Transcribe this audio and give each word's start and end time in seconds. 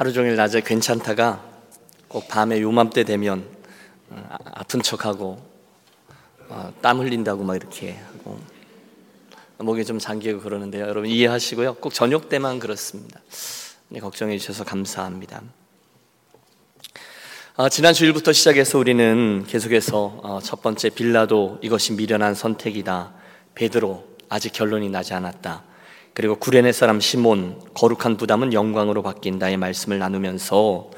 하루 0.00 0.14
종일 0.14 0.34
낮에 0.34 0.62
괜찮다가 0.62 1.44
꼭 2.08 2.26
밤에 2.26 2.62
요맘때 2.62 3.04
되면 3.04 3.46
어, 4.08 4.26
아- 4.30 4.38
아픈 4.54 4.80
척하고 4.80 5.38
어, 6.48 6.72
땀 6.80 7.00
흘린다고 7.00 7.44
막 7.44 7.54
이렇게 7.54 7.98
하고 8.06 8.40
목이 9.58 9.84
좀 9.84 9.98
잠기고 9.98 10.40
그러는데요. 10.40 10.84
여러분 10.86 11.04
이해하시고요. 11.04 11.74
꼭 11.74 11.92
저녁 11.92 12.30
때만 12.30 12.60
그렇습니다. 12.60 13.20
네, 13.90 14.00
걱정해 14.00 14.38
주셔서 14.38 14.64
감사합니다. 14.64 15.42
아, 17.56 17.68
지난 17.68 17.92
주일부터 17.92 18.32
시작해서 18.32 18.78
우리는 18.78 19.44
계속해서 19.46 20.20
어, 20.22 20.40
첫 20.42 20.62
번째 20.62 20.88
빌라도 20.88 21.58
이것이 21.60 21.92
미련한 21.92 22.34
선택이다. 22.34 23.12
베드로 23.54 24.02
아직 24.30 24.54
결론이 24.54 24.88
나지 24.88 25.12
않았다. 25.12 25.62
그리고 26.12 26.36
구레네 26.36 26.72
사람 26.72 27.00
시몬 27.00 27.60
거룩한 27.74 28.16
부담은 28.16 28.52
영광으로 28.52 29.02
바뀐다의 29.02 29.56
말씀을 29.56 29.98
나누면서 29.98 30.90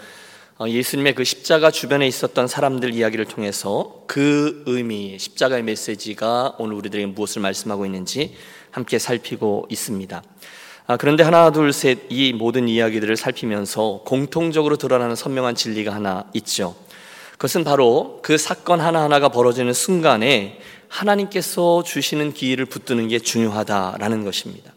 어, 0.59 0.69
예수님의 0.69 1.15
그 1.15 1.25
십자가 1.25 1.71
주변에 1.71 2.07
있었던 2.07 2.47
사람들 2.47 2.95
이야기를 2.95 3.25
통해서 3.25 4.05
그 4.07 4.63
의미, 4.67 5.19
십자가의 5.19 5.63
메시지가 5.63 6.57
오늘 6.59 6.77
우리들에게 6.77 7.07
무엇을 7.07 7.43
말씀하고 7.43 7.87
있는지 7.87 8.35
함께 8.71 8.99
살피고 8.99 9.67
있습니다. 9.71 10.23
아, 10.87 10.97
그런데 10.97 11.23
하나, 11.23 11.51
둘, 11.51 11.73
셋, 11.73 12.01
이 12.11 12.33
모든 12.33 12.69
이야기들을 12.69 13.17
살피면서 13.17 14.03
공통적으로 14.05 14.77
드러나는 14.77 15.17
선명한 15.17 15.55
진리가 15.55 15.95
하나 15.95 16.25
있죠. 16.35 16.75
그것은 17.33 17.65
바로 17.65 18.21
그 18.23 18.39
사건 18.39 18.81
하나하나가 18.81 19.29
벌어지는 19.29 19.73
순간에 19.73 20.61
하나님께서 20.89 21.83
주시는 21.83 22.35
기회를 22.35 22.67
붙드는 22.67 23.09
게 23.09 23.19
중요하다라는 23.19 24.25
것입니다. 24.25 24.72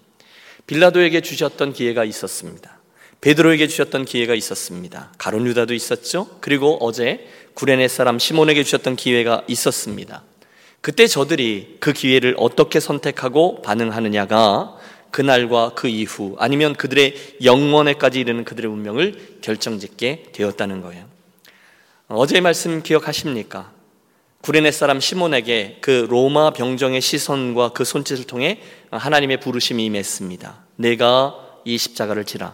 빌라도에게 0.67 1.21
주셨던 1.21 1.73
기회가 1.73 2.03
있었습니다. 2.03 2.79
베드로에게 3.21 3.67
주셨던 3.67 4.05
기회가 4.05 4.35
있었습니다. 4.35 5.11
가론 5.17 5.47
유다도 5.47 5.73
있었죠. 5.73 6.27
그리고 6.41 6.77
어제 6.81 7.27
구레네 7.55 7.87
사람 7.87 8.19
시몬에게 8.19 8.63
주셨던 8.63 8.95
기회가 8.95 9.43
있었습니다. 9.47 10.23
그때 10.81 11.07
저들이 11.07 11.77
그 11.79 11.93
기회를 11.93 12.35
어떻게 12.37 12.79
선택하고 12.79 13.61
반응하느냐가 13.63 14.77
그날과 15.09 15.71
그 15.75 15.87
이후 15.87 16.35
아니면 16.39 16.75
그들의 16.75 17.37
영원에까지 17.43 18.19
이르는 18.19 18.43
그들의 18.43 18.69
운명을 18.69 19.39
결정짓게 19.41 20.25
되었다는 20.33 20.81
거예요. 20.81 21.05
어제의 22.07 22.41
말씀 22.41 22.83
기억하십니까? 22.83 23.71
구레네 24.41 24.71
사람 24.71 24.99
시몬에게 24.99 25.79
그 25.81 26.05
로마 26.07 26.51
병정의 26.51 27.01
시선과 27.01 27.69
그 27.69 27.83
손짓을 27.83 28.25
통해 28.25 28.61
하나님의 28.91 29.39
부르심이 29.39 29.83
임했습니다. 29.85 30.64
내가 30.75 31.35
이 31.63 31.77
십자가를 31.77 32.25
지라. 32.25 32.53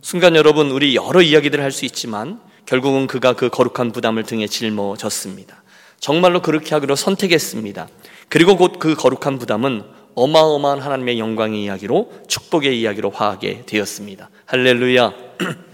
순간 0.00 0.36
여러분 0.36 0.70
우리 0.70 0.94
여러 0.94 1.20
이야기들을 1.22 1.62
할 1.62 1.72
수 1.72 1.84
있지만 1.84 2.40
결국은 2.66 3.06
그가 3.06 3.32
그 3.32 3.48
거룩한 3.48 3.92
부담을 3.92 4.22
등에 4.24 4.46
짊어졌습니다. 4.46 5.62
정말로 6.00 6.42
그렇게 6.42 6.74
하기로 6.74 6.94
선택했습니다. 6.96 7.88
그리고 8.28 8.56
곧 8.56 8.78
그 8.78 8.94
거룩한 8.94 9.38
부담은 9.38 9.82
어마어마한 10.14 10.80
하나님의 10.80 11.18
영광의 11.18 11.62
이야기로 11.64 12.12
축복의 12.28 12.80
이야기로 12.80 13.10
화하게 13.10 13.64
되었습니다. 13.66 14.30
할렐루야. 14.46 15.12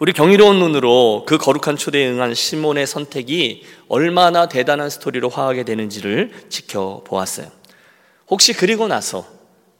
우리 0.00 0.12
경이로운 0.14 0.58
눈으로 0.58 1.24
그 1.26 1.36
거룩한 1.36 1.76
초대에 1.76 2.08
응한 2.08 2.34
시몬의 2.34 2.86
선택이 2.86 3.64
얼마나 3.88 4.48
대단한 4.48 4.88
스토리로 4.88 5.28
화하게 5.28 5.64
되는지를 5.64 6.32
지켜보았어요. 6.48 7.48
혹시 8.28 8.54
그리고 8.54 8.88
나서 8.88 9.26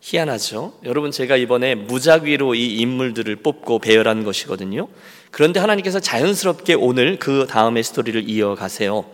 희한하죠? 0.01 0.73
여러분 0.85 1.11
제가 1.11 1.37
이번에 1.37 1.75
무작위로 1.75 2.55
이 2.55 2.77
인물들을 2.79 3.37
뽑고 3.37 3.79
배열한 3.81 4.25
것이거든요. 4.25 4.89
그런데 5.31 5.61
하나님께서 5.61 6.01
자연스럽게 6.01 6.75
오늘 6.75 7.19
그 7.19 7.47
다음의 7.49 7.83
스토리를 7.85 8.29
이어가세요. 8.29 9.05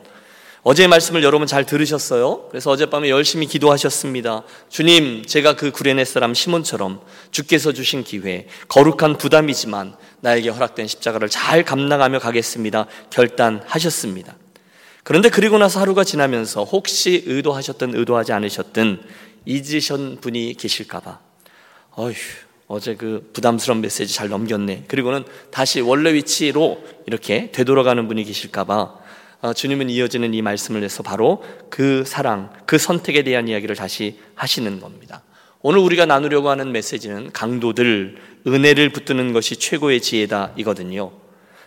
어제의 0.62 0.89
말씀을 0.89 1.23
여러분 1.23 1.47
잘 1.47 1.64
들으셨어요? 1.64 2.48
그래서 2.48 2.70
어젯밤에 2.70 3.08
열심히 3.08 3.47
기도하셨습니다. 3.47 4.42
주님, 4.69 5.24
제가 5.24 5.55
그 5.55 5.70
구레네 5.70 6.05
사람 6.05 6.35
시몬처럼 6.35 7.03
주께서 7.30 7.73
주신 7.73 8.03
기회, 8.03 8.48
거룩한 8.67 9.17
부담이지만 9.18 9.95
나에게 10.23 10.48
허락된 10.48 10.89
십자가를 10.89 11.29
잘 11.29 11.63
감당하며 11.63 12.18
가겠습니다. 12.18 12.86
결단하셨습니다. 13.11 14.35
그런데 15.05 15.29
그리고 15.29 15.57
나서 15.57 15.79
하루가 15.79 16.03
지나면서 16.03 16.64
혹시 16.64 17.23
의도하셨든 17.27 17.95
의도하지 17.95 18.33
않으셨든 18.33 18.98
잊으신 19.46 20.18
분이 20.20 20.55
계실까봐. 20.55 21.18
어휴, 21.92 22.14
어제 22.67 22.95
그 22.96 23.30
부담스러운 23.33 23.80
메시지 23.80 24.12
잘 24.14 24.29
넘겼네. 24.29 24.84
그리고는 24.89 25.24
다시 25.51 25.80
원래 25.80 26.12
위치로 26.12 26.84
이렇게 27.07 27.51
되돌아가는 27.52 28.06
분이 28.08 28.24
계실까봐 28.24 29.06
어, 29.42 29.52
주님은 29.52 29.90
이어지는 29.90 30.35
이 30.35 30.42
말씀을 30.42 30.80
내서 30.80 31.02
바로 31.02 31.45
그 31.70 32.05
사랑, 32.05 32.51
그 32.67 32.79
선택에 32.79 33.23
대한 33.23 33.48
이야기를 33.48 33.77
다시 33.77 34.18
하시는 34.35 34.80
겁니다. 34.80 35.23
오늘 35.62 35.80
우리가 35.80 36.06
나누려고 36.06 36.48
하는 36.48 36.73
메시지는 36.73 37.33
강도들, 37.33 38.17
은혜를 38.46 38.90
붙드는 38.90 39.33
것이 39.33 39.56
최고의 39.56 40.01
지혜다 40.01 40.52
이거든요. 40.56 41.12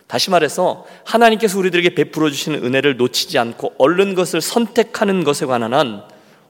다시 0.06 0.30
말해서 0.30 0.86
하나님께서 1.04 1.58
우리들에게 1.58 1.94
베풀어 1.94 2.30
주시는 2.30 2.64
은혜를 2.64 2.96
놓치지 2.96 3.38
않고 3.38 3.74
얼른 3.78 4.14
것을 4.14 4.40
선택하는 4.40 5.22
것에 5.22 5.46
관한 5.46 5.72
한 5.72 6.02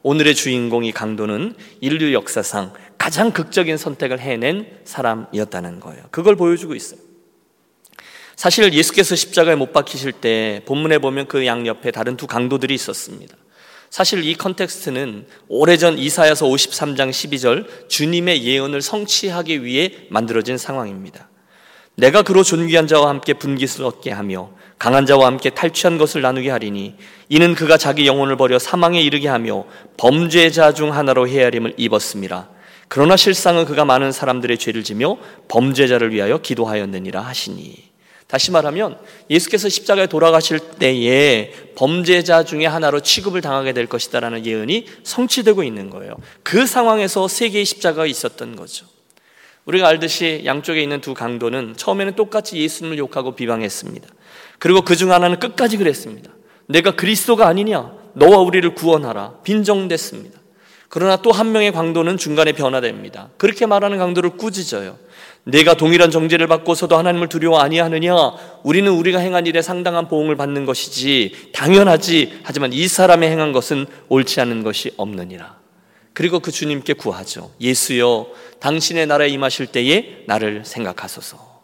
오늘의 0.02 0.34
주인공이 0.34 0.92
강도는 0.92 1.54
인류 1.80 2.12
역사상 2.12 2.72
가장 2.96 3.32
극적인 3.32 3.76
선택을 3.76 4.18
해낸 4.18 4.78
사람이었다는 4.84 5.80
거예요. 5.80 6.04
그걸 6.10 6.36
보여주고 6.36 6.74
있어요. 6.74 7.00
사실 8.36 8.72
예수께서 8.72 9.14
십자가에 9.14 9.54
못 9.54 9.72
박히실 9.72 10.12
때 10.12 10.62
본문에 10.64 10.98
보면 10.98 11.28
그 11.28 11.44
양옆에 11.44 11.90
다른 11.90 12.16
두 12.16 12.26
강도들이 12.26 12.74
있었습니다. 12.74 13.36
사실 13.90 14.24
이 14.24 14.34
context는 14.34 15.26
오래전 15.48 15.98
이사야서 15.98 16.46
53장 16.46 17.10
12절 17.10 17.88
주님의 17.88 18.44
예언을 18.44 18.80
성취하기 18.80 19.64
위해 19.64 20.06
만들어진 20.08 20.56
상황입니다. 20.56 21.28
내가 21.96 22.22
그로 22.22 22.42
존귀한 22.42 22.86
자와 22.86 23.08
함께 23.08 23.34
분깃을 23.34 23.84
얻게 23.84 24.10
하며 24.10 24.52
강한 24.80 25.04
자와 25.04 25.26
함께 25.26 25.50
탈취한 25.50 25.98
것을 25.98 26.22
나누게 26.22 26.48
하리니 26.48 26.94
이는 27.28 27.54
그가 27.54 27.76
자기 27.76 28.06
영혼을 28.06 28.38
버려 28.38 28.58
사망에 28.58 28.98
이르게 28.98 29.28
하며 29.28 29.66
범죄자 29.98 30.72
중 30.72 30.94
하나로 30.96 31.28
헤아림을 31.28 31.74
입었음이라. 31.76 32.48
그러나 32.88 33.14
실상은 33.18 33.66
그가 33.66 33.84
많은 33.84 34.10
사람들의 34.10 34.56
죄를 34.56 34.82
지며 34.82 35.18
범죄자를 35.48 36.14
위하여 36.14 36.38
기도하였느니라 36.38 37.20
하시니 37.20 37.90
다시 38.26 38.52
말하면 38.52 38.96
예수께서 39.28 39.68
십자가에 39.68 40.06
돌아가실 40.06 40.58
때에 40.78 41.52
범죄자 41.76 42.44
중에 42.44 42.64
하나로 42.64 43.00
취급을 43.00 43.42
당하게 43.42 43.74
될 43.74 43.84
것이다라는 43.84 44.46
예언이 44.46 44.86
성취되고 45.02 45.62
있는 45.62 45.90
거예요. 45.90 46.14
그 46.42 46.66
상황에서 46.66 47.28
세 47.28 47.50
개의 47.50 47.66
십자가가 47.66 48.06
있었던 48.06 48.56
거죠. 48.56 48.86
우리가 49.66 49.88
알듯이 49.88 50.42
양쪽에 50.44 50.82
있는 50.82 51.00
두 51.00 51.14
강도는 51.14 51.74
처음에는 51.76 52.16
똑같이 52.16 52.56
예수님을 52.58 52.98
욕하고 52.98 53.34
비방했습니다. 53.34 54.08
그리고 54.58 54.82
그 54.82 54.96
중 54.96 55.12
하나는 55.12 55.38
끝까지 55.38 55.76
그랬습니다. 55.76 56.30
내가 56.66 56.92
그리스도가 56.96 57.46
아니냐? 57.46 57.92
너와 58.14 58.38
우리를 58.38 58.74
구원하라. 58.74 59.34
빈정됐습니다. 59.44 60.38
그러나 60.88 61.22
또 61.22 61.30
한 61.30 61.52
명의 61.52 61.70
강도는 61.70 62.16
중간에 62.16 62.52
변화됩니다. 62.52 63.28
그렇게 63.36 63.64
말하는 63.66 63.98
강도를 63.98 64.30
꾸짖어요. 64.30 64.98
내가 65.44 65.74
동일한 65.74 66.10
정죄를 66.10 66.48
받고서도 66.48 66.96
하나님을 66.98 67.28
두려워 67.28 67.60
아니하느냐? 67.60 68.12
우리는 68.64 68.90
우리가 68.90 69.20
행한 69.20 69.46
일에 69.46 69.62
상당한 69.62 70.08
보응을 70.08 70.36
받는 70.36 70.64
것이지 70.66 71.50
당연하지. 71.52 72.40
하지만 72.42 72.72
이 72.72 72.88
사람의 72.88 73.30
행한 73.30 73.52
것은 73.52 73.86
옳지 74.08 74.40
않은 74.40 74.64
것이 74.64 74.92
없느니라. 74.96 75.59
그리고 76.20 76.38
그 76.38 76.50
주님께 76.50 76.92
구하죠. 76.92 77.50
예수여, 77.62 78.26
당신의 78.58 79.06
나라에 79.06 79.30
임하실 79.30 79.68
때에 79.68 80.24
나를 80.26 80.66
생각하소서. 80.66 81.62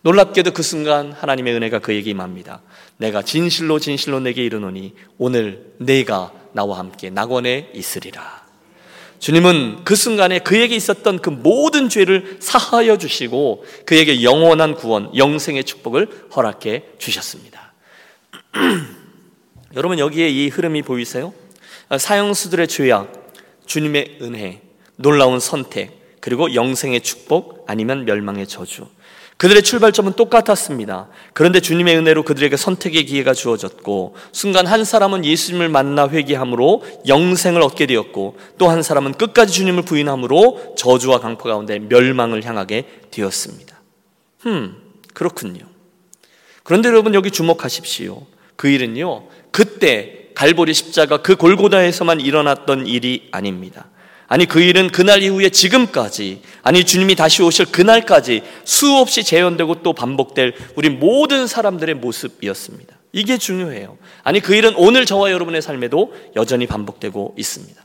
놀랍게도 0.00 0.52
그 0.52 0.62
순간 0.62 1.12
하나님의 1.12 1.52
은혜가 1.56 1.80
그에게 1.80 2.08
임합니다. 2.08 2.62
내가 2.96 3.20
진실로 3.20 3.78
진실로 3.78 4.18
내게 4.18 4.42
이르노니 4.44 4.94
오늘 5.18 5.74
내가 5.76 6.32
나와 6.54 6.78
함께 6.78 7.10
낙원에 7.10 7.70
있으리라. 7.74 8.46
주님은 9.18 9.84
그 9.84 9.94
순간에 9.94 10.38
그에게 10.38 10.74
있었던 10.74 11.18
그 11.18 11.28
모든 11.28 11.90
죄를 11.90 12.38
사하여 12.40 12.96
주시고 12.96 13.66
그에게 13.84 14.22
영원한 14.22 14.74
구원, 14.74 15.14
영생의 15.14 15.64
축복을 15.64 16.28
허락해 16.34 16.84
주셨습니다. 16.96 17.74
여러분 19.76 19.98
여기에 19.98 20.30
이 20.30 20.48
흐름이 20.48 20.80
보이세요? 20.80 21.34
사형수들의 21.98 22.68
죄악, 22.68 23.21
주님의 23.72 24.18
은혜, 24.20 24.60
놀라운 24.96 25.40
선택, 25.40 26.18
그리고 26.20 26.54
영생의 26.54 27.00
축복 27.00 27.64
아니면 27.66 28.04
멸망의 28.04 28.46
저주. 28.46 28.86
그들의 29.38 29.62
출발점은 29.62 30.12
똑같았습니다. 30.12 31.08
그런데 31.32 31.58
주님의 31.60 31.96
은혜로 31.96 32.22
그들에게 32.24 32.54
선택의 32.54 33.06
기회가 33.06 33.32
주어졌고, 33.32 34.14
순간 34.30 34.66
한 34.66 34.84
사람은 34.84 35.24
예수님을 35.24 35.70
만나 35.70 36.06
회개함으로 36.06 36.84
영생을 37.08 37.62
얻게 37.62 37.86
되었고, 37.86 38.36
또 38.58 38.68
한 38.68 38.82
사람은 38.82 39.14
끝까지 39.14 39.54
주님을 39.54 39.84
부인함으로 39.84 40.74
저주와 40.76 41.20
강포 41.20 41.44
가운데 41.44 41.78
멸망을 41.78 42.44
향하게 42.44 42.84
되었습니다. 43.10 43.80
음, 44.48 44.76
그렇군요. 45.14 45.64
그런데 46.62 46.90
여러분 46.90 47.14
여기 47.14 47.30
주목하십시오. 47.30 48.26
그 48.56 48.68
일은요, 48.68 49.28
그때 49.50 50.21
갈보리 50.34 50.74
십자가 50.74 51.18
그 51.18 51.36
골고다에서만 51.36 52.20
일어났던 52.20 52.86
일이 52.86 53.28
아닙니다. 53.32 53.86
아니 54.28 54.46
그 54.46 54.60
일은 54.60 54.88
그날 54.88 55.22
이후에 55.22 55.50
지금까지 55.50 56.40
아니 56.62 56.84
주님이 56.84 57.16
다시 57.16 57.42
오실 57.42 57.66
그날까지 57.66 58.42
수없이 58.64 59.24
재현되고 59.24 59.82
또 59.82 59.92
반복될 59.92 60.54
우리 60.74 60.88
모든 60.88 61.46
사람들의 61.46 61.96
모습이었습니다. 61.96 62.96
이게 63.12 63.36
중요해요. 63.36 63.98
아니 64.22 64.40
그 64.40 64.54
일은 64.54 64.74
오늘 64.76 65.04
저와 65.04 65.30
여러분의 65.32 65.60
삶에도 65.60 66.14
여전히 66.34 66.66
반복되고 66.66 67.34
있습니다. 67.36 67.82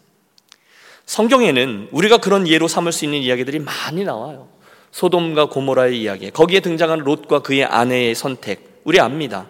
성경에는 1.06 1.90
우리가 1.92 2.18
그런 2.18 2.48
예로 2.48 2.68
삼을 2.68 2.92
수 2.92 3.06
있는 3.06 3.20
이야기들이 3.20 3.60
많이 3.60 4.04
나와요. 4.04 4.48
소돔과 4.92 5.50
고모라의 5.50 6.02
이야기, 6.02 6.32
거기에 6.32 6.60
등장하는 6.60 7.04
롯과 7.04 7.40
그의 7.40 7.66
아내의 7.66 8.16
선택, 8.16 8.82
우리 8.84 9.00
압니다. 9.00 9.48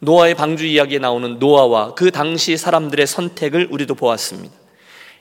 노아의 0.00 0.34
방주 0.34 0.66
이야기에 0.66 0.98
나오는 0.98 1.38
노아와 1.38 1.94
그 1.94 2.10
당시 2.10 2.56
사람들의 2.56 3.06
선택을 3.06 3.68
우리도 3.70 3.94
보았습니다. 3.94 4.54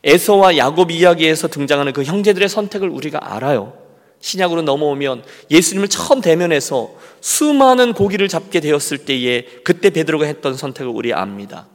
에서와 0.04 0.58
야곱 0.58 0.92
이야기에서 0.92 1.48
등장하는 1.48 1.94
그 1.94 2.04
형제들의 2.04 2.48
선택을 2.48 2.90
우리가 2.90 3.20
알아요. 3.22 3.74
신약으로 4.20 4.62
넘어오면 4.62 5.24
예수님을 5.52 5.88
처음 5.88 6.22
대면해서 6.22 6.94
수많은 7.22 7.94
고기를 7.94 8.28
잡게 8.28 8.60
되었을 8.60 9.00
때에 9.00 9.46
그때 9.64 9.90
베드로가 9.90 10.26
했던 10.26 10.56
선택을 10.56 10.92
우리 10.92 11.14
압니다. 11.14 11.68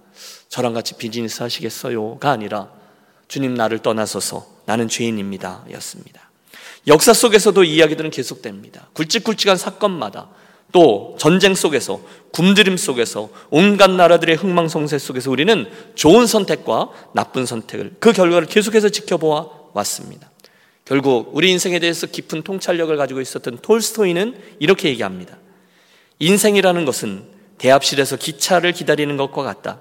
저랑 0.49 0.75
같이 0.75 0.95
비즈니스 0.95 1.43
하시겠어요?가 1.43 2.31
아니라 2.31 2.69
주님 3.29 3.55
나를 3.55 3.79
떠나서서 3.81 4.47
나는 4.67 4.89
죄인입니다. 4.89 5.65
였습니다. 5.73 6.31
역사 6.87 7.13
속에서도 7.13 7.63
이야기들은 7.63 8.11
계속됩니다. 8.11 8.89
굵직굵직한 8.95 9.57
사건마다 9.57 10.29
또 10.73 11.17
전쟁 11.19 11.55
속에서 11.55 12.01
굶주림 12.33 12.77
속에서 12.77 13.29
온갖 13.51 13.91
나라들의 13.91 14.37
흥망성쇠 14.37 14.99
속에서 14.99 15.31
우리는 15.31 15.69
좋은 15.95 16.27
선택과 16.27 16.91
나쁜 17.13 17.47
선택을 17.47 17.97
그 17.99 18.13
결과를 18.13 18.47
계속해서 18.47 18.89
지켜보아 18.89 19.47
왔습니다. 19.73 20.31
결국 20.85 21.31
우리 21.35 21.51
인생에 21.51 21.79
대해서 21.79 22.07
깊은 22.07 22.43
통찰력을 22.43 22.97
가지고 22.97 23.21
있었던 23.21 23.59
톨스토이는 23.63 24.35
이렇게 24.59 24.89
얘기합니다. 24.89 25.37
인생이라는 26.19 26.85
것은 26.85 27.25
대합실에서 27.59 28.17
기차를 28.17 28.73
기다리는 28.73 29.17
것과 29.17 29.43
같다. 29.43 29.81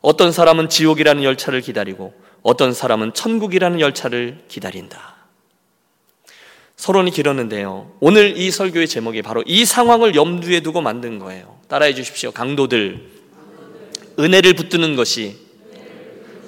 어떤 0.00 0.32
사람은 0.32 0.68
지옥이라는 0.68 1.22
열차를 1.24 1.60
기다리고 1.60 2.12
어떤 2.42 2.72
사람은 2.72 3.14
천국이라는 3.14 3.80
열차를 3.80 4.44
기다린다. 4.48 5.13
서론이 6.76 7.10
길었는데요. 7.12 7.92
오늘 8.00 8.36
이 8.36 8.50
설교의 8.50 8.88
제목이 8.88 9.22
바로 9.22 9.42
이 9.46 9.64
상황을 9.64 10.14
염두에 10.14 10.60
두고 10.60 10.80
만든 10.80 11.18
거예요. 11.18 11.58
따라해 11.68 11.94
주십시오. 11.94 12.32
강도들. 12.32 13.10
은혜를 14.18 14.54
붙드는 14.54 14.96
것이 14.96 15.36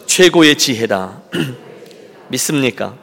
최고의 0.07 0.57
지혜다. 0.57 1.23
믿습니까? 2.29 2.97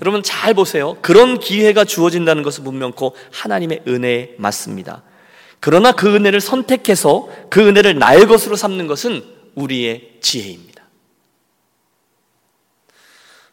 여러분 0.00 0.22
잘 0.22 0.54
보세요. 0.54 0.96
그런 1.00 1.38
기회가 1.38 1.84
주어진다는 1.84 2.42
것은 2.42 2.64
분명코 2.64 3.14
하나님의 3.30 3.82
은혜 3.88 4.34
맞습니다. 4.38 5.02
그러나 5.60 5.92
그 5.92 6.14
은혜를 6.14 6.40
선택해서 6.40 7.28
그 7.48 7.66
은혜를 7.66 7.98
나의 7.98 8.26
것으로 8.26 8.56
삼는 8.56 8.86
것은 8.86 9.24
우리의 9.54 10.18
지혜입니다. 10.20 10.73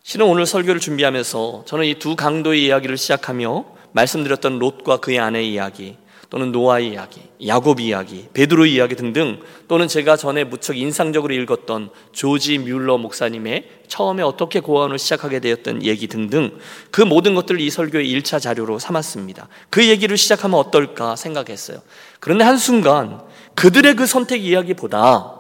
실은 0.04 0.26
오늘 0.26 0.46
설교를 0.46 0.82
준비하면서 0.82 1.64
저는 1.68 1.86
이 1.86 1.94
두 1.96 2.16
강도의 2.16 2.66
이야기를 2.66 2.98
시작하며 2.98 3.66
말씀드렸던 3.92 4.58
롯과 4.58 4.98
그의 4.98 5.20
아내의 5.20 5.54
이야기 5.54 5.96
또는 6.32 6.54
노아의 6.54 6.88
이야기, 6.92 7.22
야곱 7.46 7.82
이야기, 7.82 8.28
베드로 8.34 8.66
이야기 8.66 8.96
등등 8.96 9.42
또는 9.68 9.90
제가 9.90 10.16
전에 10.16 10.46
무척 10.46 10.78
인상적으로 10.78 11.34
읽었던 11.34 11.90
조지 12.14 12.58
뮬러 12.58 12.98
목사님의 12.98 13.70
처음에 13.88 14.24
어떻게 14.24 14.62
고아원을 14.62 14.98
시작하게 14.98 15.40
되었던 15.42 15.84
얘기 15.84 16.08
등등 16.08 16.58
그 16.90 17.02
모든 17.02 17.36
것들을 17.36 17.60
이 17.60 17.70
설교의 17.70 18.08
1차 18.08 18.40
자료로 18.42 18.80
삼았습니다. 18.80 19.50
그 19.70 19.88
얘기를 19.88 20.16
시작하면 20.16 20.58
어떨까 20.58 21.18
생각했어요. 21.18 21.80
그런데 22.22 22.46
한순간 22.46 23.22
그들의 23.56 23.96
그 23.96 24.06
선택 24.06 24.44
이야기보다 24.46 25.36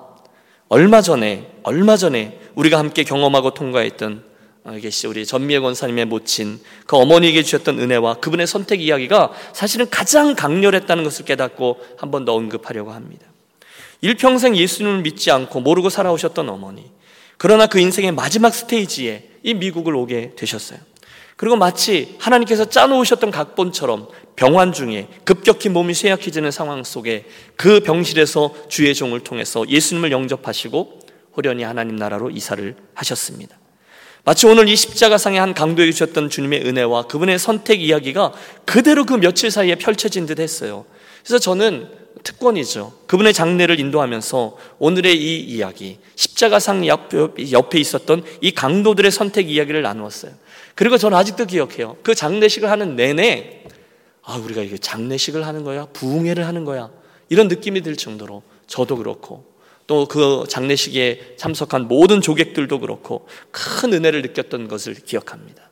얼마 0.67 1.01
전에 1.01 1.51
얼마 1.63 1.95
전에 1.95 2.39
우리가 2.55 2.77
함께 2.77 3.03
경험하고 3.03 3.53
통과했던 3.53 4.30
계시죠. 4.81 5.09
우리 5.09 5.25
전미애 5.25 5.59
권사님의 5.59 6.05
모친 6.05 6.59
그 6.85 6.95
어머니에게 6.95 7.41
주셨던 7.43 7.79
은혜와 7.79 8.15
그분의 8.15 8.45
선택 8.45 8.81
이야기가 8.81 9.31
사실은 9.53 9.89
가장 9.89 10.35
강렬했다는 10.35 11.03
것을 11.03 11.25
깨닫고 11.25 11.79
한 11.97 12.11
번 12.11 12.25
더 12.25 12.33
언급하려고 12.35 12.91
합니다. 12.91 13.25
일평생 14.01 14.55
예수님을 14.55 15.01
믿지 15.01 15.31
않고 15.31 15.61
모르고 15.61 15.89
살아오셨던 15.89 16.49
어머니. 16.49 16.91
그러나 17.37 17.65
그 17.65 17.79
인생의 17.79 18.11
마지막 18.11 18.53
스테이지에 18.53 19.29
이 19.43 19.53
미국을 19.55 19.95
오게 19.95 20.33
되셨어요. 20.35 20.79
그리고 21.37 21.55
마치 21.55 22.15
하나님께서 22.19 22.65
짜놓으셨던 22.65 23.31
각본처럼 23.31 24.09
병환 24.35 24.73
중에 24.73 25.07
급격히 25.23 25.69
몸이 25.69 25.95
쇠약해지는 25.95 26.51
상황 26.51 26.83
속에 26.83 27.25
그 27.55 27.79
병실에서 27.79 28.53
주의 28.69 28.93
종을 28.93 29.21
통해서 29.21 29.67
예수님을 29.67 30.11
영접하시고 30.11 30.99
호련히 31.35 31.63
하나님 31.63 31.95
나라로 31.95 32.29
이사를 32.29 32.75
하셨습니다. 32.93 33.57
마치 34.23 34.45
오늘 34.45 34.69
이 34.69 34.75
십자가상의 34.75 35.39
한 35.39 35.53
강도에게 35.55 35.91
주셨던 35.91 36.29
주님의 36.29 36.67
은혜와 36.67 37.03
그분의 37.07 37.39
선택 37.39 37.81
이야기가 37.81 38.33
그대로 38.65 39.05
그 39.05 39.15
며칠 39.15 39.49
사이에 39.49 39.75
펼쳐진 39.75 40.27
듯 40.27 40.39
했어요. 40.39 40.85
그래서 41.23 41.39
저는 41.39 41.89
특권이죠. 42.23 42.93
그분의 43.07 43.33
장례를 43.33 43.79
인도하면서 43.79 44.57
오늘의 44.77 45.17
이 45.17 45.39
이야기, 45.39 45.97
십자가상 46.15 46.85
옆에 46.85 47.79
있었던 47.79 48.23
이 48.41 48.51
강도들의 48.51 49.09
선택 49.09 49.49
이야기를 49.49 49.81
나누었어요. 49.81 50.33
그리고 50.75 50.97
저는 50.97 51.17
아직도 51.17 51.45
기억해요. 51.47 51.97
그 52.03 52.13
장례식을 52.13 52.69
하는 52.69 52.95
내내, 52.95 53.63
아, 54.21 54.35
우리가 54.35 54.61
이게 54.61 54.77
장례식을 54.77 55.47
하는 55.47 55.63
거야? 55.63 55.87
부흥회를 55.93 56.45
하는 56.45 56.63
거야? 56.63 56.91
이런 57.29 57.47
느낌이 57.47 57.81
들 57.81 57.95
정도로 57.95 58.43
저도 58.67 58.97
그렇고 58.97 59.50
또 59.91 60.05
그 60.05 60.45
장례식에 60.47 61.35
참석한 61.35 61.89
모든 61.89 62.21
조객들도 62.21 62.79
그렇고 62.79 63.27
큰 63.51 63.91
은혜를 63.91 64.21
느꼈던 64.21 64.69
것을 64.69 64.93
기억합니다. 64.93 65.69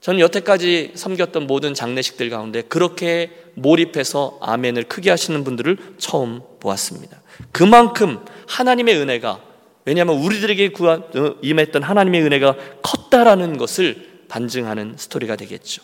저는 0.00 0.18
여태까지 0.18 0.92
섬겼던 0.96 1.46
모든 1.46 1.72
장례식들 1.72 2.30
가운데 2.30 2.62
그렇게 2.62 3.30
몰입해서 3.54 4.38
아멘을 4.40 4.84
크게 4.84 5.08
하시는 5.10 5.44
분들을 5.44 5.76
처음 5.98 6.40
보았습니다. 6.58 7.22
그만큼 7.52 8.24
하나님의 8.48 8.96
은혜가 8.96 9.40
왜냐하면 9.84 10.16
우리들에게 10.16 10.70
구한, 10.70 11.04
어, 11.14 11.36
임했던 11.40 11.84
하나님의 11.84 12.22
은혜가 12.22 12.56
컸다라는 12.82 13.56
것을 13.56 14.24
반증하는 14.28 14.96
스토리가 14.98 15.36
되겠죠. 15.36 15.82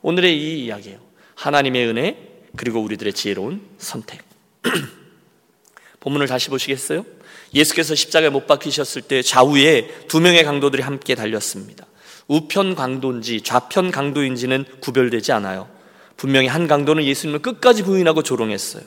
오늘의 0.00 0.34
이 0.34 0.64
이야기예요. 0.64 0.98
하나님의 1.34 1.86
은혜 1.88 2.16
그리고 2.56 2.80
우리들의 2.80 3.12
지혜로운 3.12 3.60
선택. 3.76 4.22
본문을 6.00 6.26
다시 6.26 6.48
보시겠어요? 6.48 7.17
예수께서 7.54 7.94
십자가에 7.94 8.30
못 8.30 8.46
박히셨을 8.46 9.02
때 9.02 9.22
좌우에 9.22 9.88
두 10.08 10.20
명의 10.20 10.44
강도들이 10.44 10.82
함께 10.82 11.14
달렸습니다. 11.14 11.86
우편 12.26 12.74
강도인지 12.74 13.40
좌편 13.40 13.90
강도인지는 13.90 14.64
구별되지 14.80 15.32
않아요. 15.32 15.68
분명히 16.16 16.46
한 16.46 16.66
강도는 16.66 17.04
예수님을 17.04 17.40
끝까지 17.40 17.82
부인하고 17.84 18.22
조롱했어요. 18.22 18.82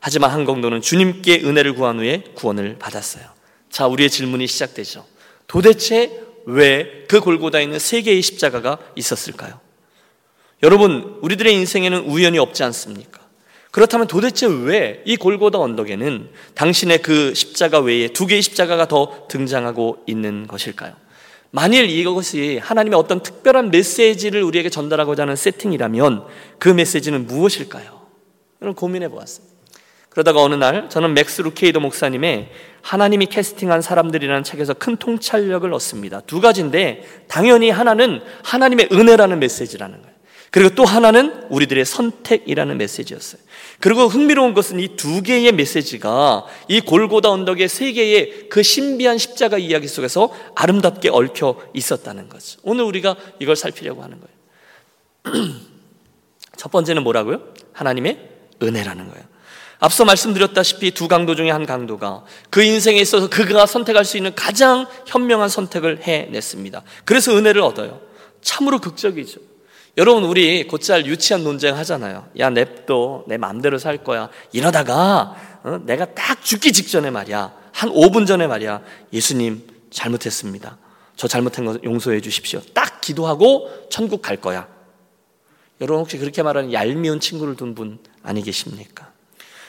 하지만 0.00 0.30
한 0.30 0.44
강도는 0.44 0.80
주님께 0.80 1.42
은혜를 1.44 1.74
구한 1.74 1.98
후에 1.98 2.24
구원을 2.34 2.76
받았어요. 2.78 3.24
자, 3.70 3.86
우리의 3.86 4.10
질문이 4.10 4.46
시작되죠. 4.46 5.06
도대체 5.46 6.20
왜 6.46 7.04
그 7.14 7.20
골고다에 7.20 7.62
있는 7.62 7.78
세 7.78 8.02
개의 8.02 8.22
십자가가 8.22 8.78
있었을까요? 8.96 9.60
여러분, 10.62 11.18
우리들의 11.22 11.52
인생에는 11.54 12.00
우연이 12.06 12.38
없지 12.38 12.62
않습니까? 12.64 13.20
그렇다면 13.74 14.06
도대체 14.06 14.46
왜 14.46 15.02
이 15.04 15.16
골고다 15.16 15.58
언덕에는 15.58 16.28
당신의 16.54 17.02
그 17.02 17.34
십자가 17.34 17.80
외에 17.80 18.06
두 18.06 18.24
개의 18.28 18.40
십자가가 18.40 18.86
더 18.86 19.26
등장하고 19.26 20.04
있는 20.06 20.46
것일까요? 20.46 20.92
만일 21.50 21.90
이것이 21.90 22.60
하나님의 22.62 22.96
어떤 22.96 23.20
특별한 23.20 23.72
메시지를 23.72 24.44
우리에게 24.44 24.70
전달하고자 24.70 25.22
하는 25.22 25.34
세팅이라면 25.34 26.24
그 26.60 26.68
메시지는 26.68 27.26
무엇일까요? 27.26 28.00
이런 28.60 28.74
고민해 28.74 29.08
보았습니다. 29.08 29.52
그러다가 30.08 30.40
어느 30.40 30.54
날 30.54 30.88
저는 30.88 31.12
맥스 31.12 31.42
루케이도 31.42 31.80
목사님의 31.80 32.52
하나님이 32.80 33.26
캐스팅한 33.26 33.82
사람들이라는 33.82 34.44
책에서 34.44 34.74
큰 34.74 34.96
통찰력을 34.96 35.72
얻습니다. 35.74 36.20
두 36.20 36.40
가지인데 36.40 37.04
당연히 37.26 37.70
하나는 37.70 38.20
하나님의 38.44 38.90
은혜라는 38.92 39.40
메시지라는 39.40 40.00
거예요. 40.00 40.13
그리고 40.54 40.72
또 40.76 40.84
하나는 40.84 41.46
우리들의 41.50 41.84
선택이라는 41.84 42.78
메시지였어요. 42.78 43.42
그리고 43.80 44.06
흥미로운 44.06 44.54
것은 44.54 44.78
이 44.78 44.94
두 44.94 45.20
개의 45.20 45.50
메시지가 45.50 46.46
이 46.68 46.80
골고다 46.80 47.28
언덕의 47.28 47.68
세 47.68 47.90
개의 47.90 48.48
그 48.50 48.62
신비한 48.62 49.18
십자가 49.18 49.58
이야기 49.58 49.88
속에서 49.88 50.32
아름답게 50.54 51.08
얽혀 51.10 51.56
있었다는 51.74 52.28
거죠. 52.28 52.60
오늘 52.62 52.84
우리가 52.84 53.16
이걸 53.40 53.56
살피려고 53.56 54.04
하는 54.04 54.20
거예요. 54.20 55.54
첫 56.56 56.70
번째는 56.70 57.02
뭐라고요? 57.02 57.42
하나님의 57.72 58.16
은혜라는 58.62 59.10
거예요. 59.10 59.24
앞서 59.80 60.04
말씀드렸다시피 60.04 60.92
두 60.92 61.08
강도 61.08 61.34
중에 61.34 61.50
한 61.50 61.66
강도가 61.66 62.24
그 62.50 62.62
인생에 62.62 63.00
있어서 63.00 63.28
그가 63.28 63.66
선택할 63.66 64.04
수 64.04 64.18
있는 64.18 64.32
가장 64.36 64.86
현명한 65.06 65.48
선택을 65.48 66.02
해냈습니다. 66.02 66.84
그래서 67.04 67.36
은혜를 67.36 67.60
얻어요. 67.60 68.00
참으로 68.40 68.78
극적이죠. 68.78 69.53
여러분 69.96 70.24
우리 70.24 70.66
곧잘 70.66 71.06
유치한 71.06 71.44
논쟁 71.44 71.76
하잖아요. 71.76 72.26
야 72.38 72.50
냅도 72.50 73.24
내 73.28 73.36
마음대로 73.36 73.78
살 73.78 73.98
거야. 73.98 74.28
이러다가 74.52 75.36
어? 75.62 75.78
내가 75.84 76.06
딱 76.14 76.42
죽기 76.44 76.72
직전에 76.72 77.10
말이야. 77.10 77.52
한 77.72 77.90
5분 77.90 78.26
전에 78.26 78.46
말이야. 78.46 78.82
예수님 79.12 79.62
잘못했습니다. 79.90 80.78
저 81.16 81.28
잘못한 81.28 81.64
거 81.64 81.78
용서해 81.84 82.20
주십시오. 82.20 82.60
딱 82.72 83.00
기도하고 83.00 83.70
천국 83.88 84.20
갈 84.20 84.36
거야. 84.36 84.66
여러분 85.80 86.00
혹시 86.00 86.18
그렇게 86.18 86.42
말하는 86.42 86.72
얄미운 86.72 87.20
친구를 87.20 87.56
둔 87.56 87.74
분 87.74 87.98
아니 88.22 88.42
계십니까? 88.42 89.12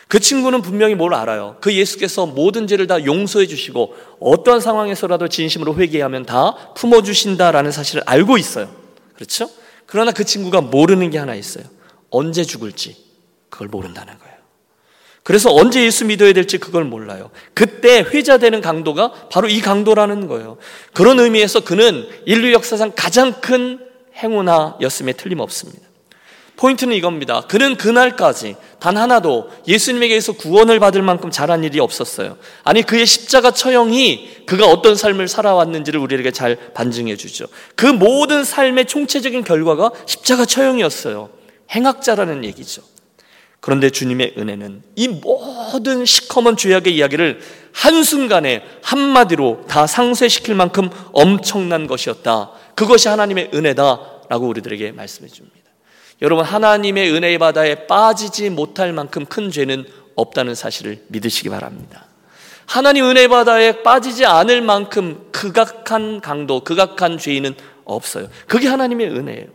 그 0.08 0.20
친구는 0.20 0.62
분명히 0.62 0.96
뭘 0.96 1.13
알아요. 1.13 1.58
그 1.62 1.74
예수께서 1.74 2.25
모든 2.25 2.67
죄를 2.67 2.88
다 2.88 3.03
용서해 3.05 3.48
주시고 3.48 3.96
어떠한 4.20 4.62
상황에서라도 4.62 5.27
진심으로 5.27 5.75
회개하면 5.75 6.25
다 6.25 6.74
품어 6.75 7.01
주신다라는 7.03 7.72
사실을 7.72 8.03
알고 8.05 8.38
있어요. 8.38 8.70
그렇죠? 9.15 9.50
그러나 9.86 10.12
그 10.12 10.24
친구가 10.24 10.62
모르는 10.62 11.10
게 11.10 11.18
하나 11.18 11.36
있어요. 11.36 11.65
언제 12.10 12.44
죽을지 12.44 12.96
그걸 13.50 13.68
모른다는 13.68 14.18
거예요. 14.18 14.36
그래서 15.24 15.51
언제 15.54 15.84
예수 15.84 16.06
믿어야 16.06 16.34
될지 16.34 16.60
그걸 16.60 16.84
몰라요. 16.84 17.32
그때 17.54 18.01
회자되는 18.01 18.62
강도가 18.62 19.12
바로 19.30 19.48
이 19.48 19.60
강도라는 19.60 20.27
거예요. 20.27 20.58
그런 20.94 21.20
의미에서 21.20 21.62
그는 21.62 22.08
인류 22.25 22.54
역사상 22.54 22.92
가장 22.96 23.42
큰 23.42 23.80
행운아였음에 24.18 25.13
틀림없습니다. 25.13 25.82
포인트는 26.57 26.95
이겁니다. 26.95 27.41
그는 27.41 27.75
그날까지 27.75 28.55
단 28.79 28.97
하나도 28.97 29.50
예수님에게서 29.67 30.33
구원을 30.33 30.79
받을 30.79 31.01
만큼 31.01 31.31
잘한 31.31 31.63
일이 31.63 31.79
없었어요. 31.79 32.38
아니, 32.63 32.81
그의 32.81 33.05
십자가 33.05 33.51
처형이 33.51 34.45
그가 34.45 34.67
어떤 34.67 34.95
삶을 34.95 35.27
살아왔는지를 35.27 36.00
우리에게 36.00 36.31
잘 36.31 36.57
반증해 36.74 37.17
주죠. 37.17 37.45
그 37.75 37.85
모든 37.85 38.43
삶의 38.43 38.85
총체적인 38.85 39.43
결과가 39.43 39.91
십자가 40.05 40.45
처형이었어요. 40.45 41.29
행악자라는 41.71 42.43
얘기죠. 42.45 42.83
그런데 43.59 43.89
주님의 43.89 44.35
은혜는 44.38 44.83
이 44.95 45.07
모든 45.07 46.05
시커먼 46.05 46.55
죄악의 46.55 46.95
이야기를 46.95 47.39
한순간에 47.74 48.63
한마디로 48.83 49.65
다 49.67 49.88
상쇄시킬 49.88 50.53
만큼 50.53 50.89
엄청난 51.12 51.88
것이었다. 51.88 52.51
그것이 52.75 53.07
하나님의 53.07 53.50
은혜다라고 53.55 54.47
우리들에게 54.47 54.91
말씀해 54.91 55.29
줍니다. 55.29 55.64
여러분 56.22 56.45
하나님의 56.45 57.12
은혜의 57.13 57.38
바다에 57.38 57.88
빠지지 57.88 58.50
못할 58.50 58.93
만큼 58.93 59.25
큰 59.25 59.51
죄는 59.51 59.86
없다는 60.15 60.55
사실을 60.55 61.03
믿으시기 61.10 61.50
바랍니다. 61.50 62.05
하나님 62.65 63.05
은혜 63.05 63.27
바다에 63.27 63.84
빠지지 63.84 64.25
않을 64.25 64.62
만큼 64.62 65.27
극악한 65.31 66.22
강도, 66.22 66.62
극악한 66.62 67.17
죄인은 67.17 67.55
없어요. 67.84 68.29
그게 68.48 68.67
하나님의 68.67 69.10
은혜예요. 69.10 69.48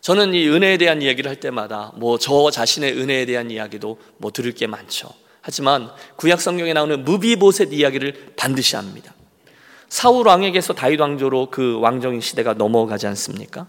저는 0.00 0.34
이 0.34 0.48
은혜에 0.48 0.76
대한 0.76 1.02
이야기를 1.02 1.28
할 1.28 1.40
때마다 1.40 1.92
뭐 1.96 2.18
저 2.18 2.50
자신의 2.50 2.98
은혜에 2.98 3.26
대한 3.26 3.50
이야기도 3.50 3.98
뭐 4.18 4.30
들을 4.30 4.52
게 4.52 4.66
많죠. 4.66 5.08
하지만 5.40 5.90
구약 6.16 6.40
성경에 6.40 6.72
나오는 6.72 7.04
무비보셋 7.04 7.72
이야기를 7.72 8.32
반드시 8.36 8.76
합니다. 8.76 9.14
사울 9.88 10.26
왕에게서 10.26 10.74
다윗 10.74 11.00
왕조로 11.00 11.48
그 11.50 11.78
왕정인 11.80 12.20
시대가 12.20 12.52
넘어가지 12.54 13.06
않습니까? 13.06 13.66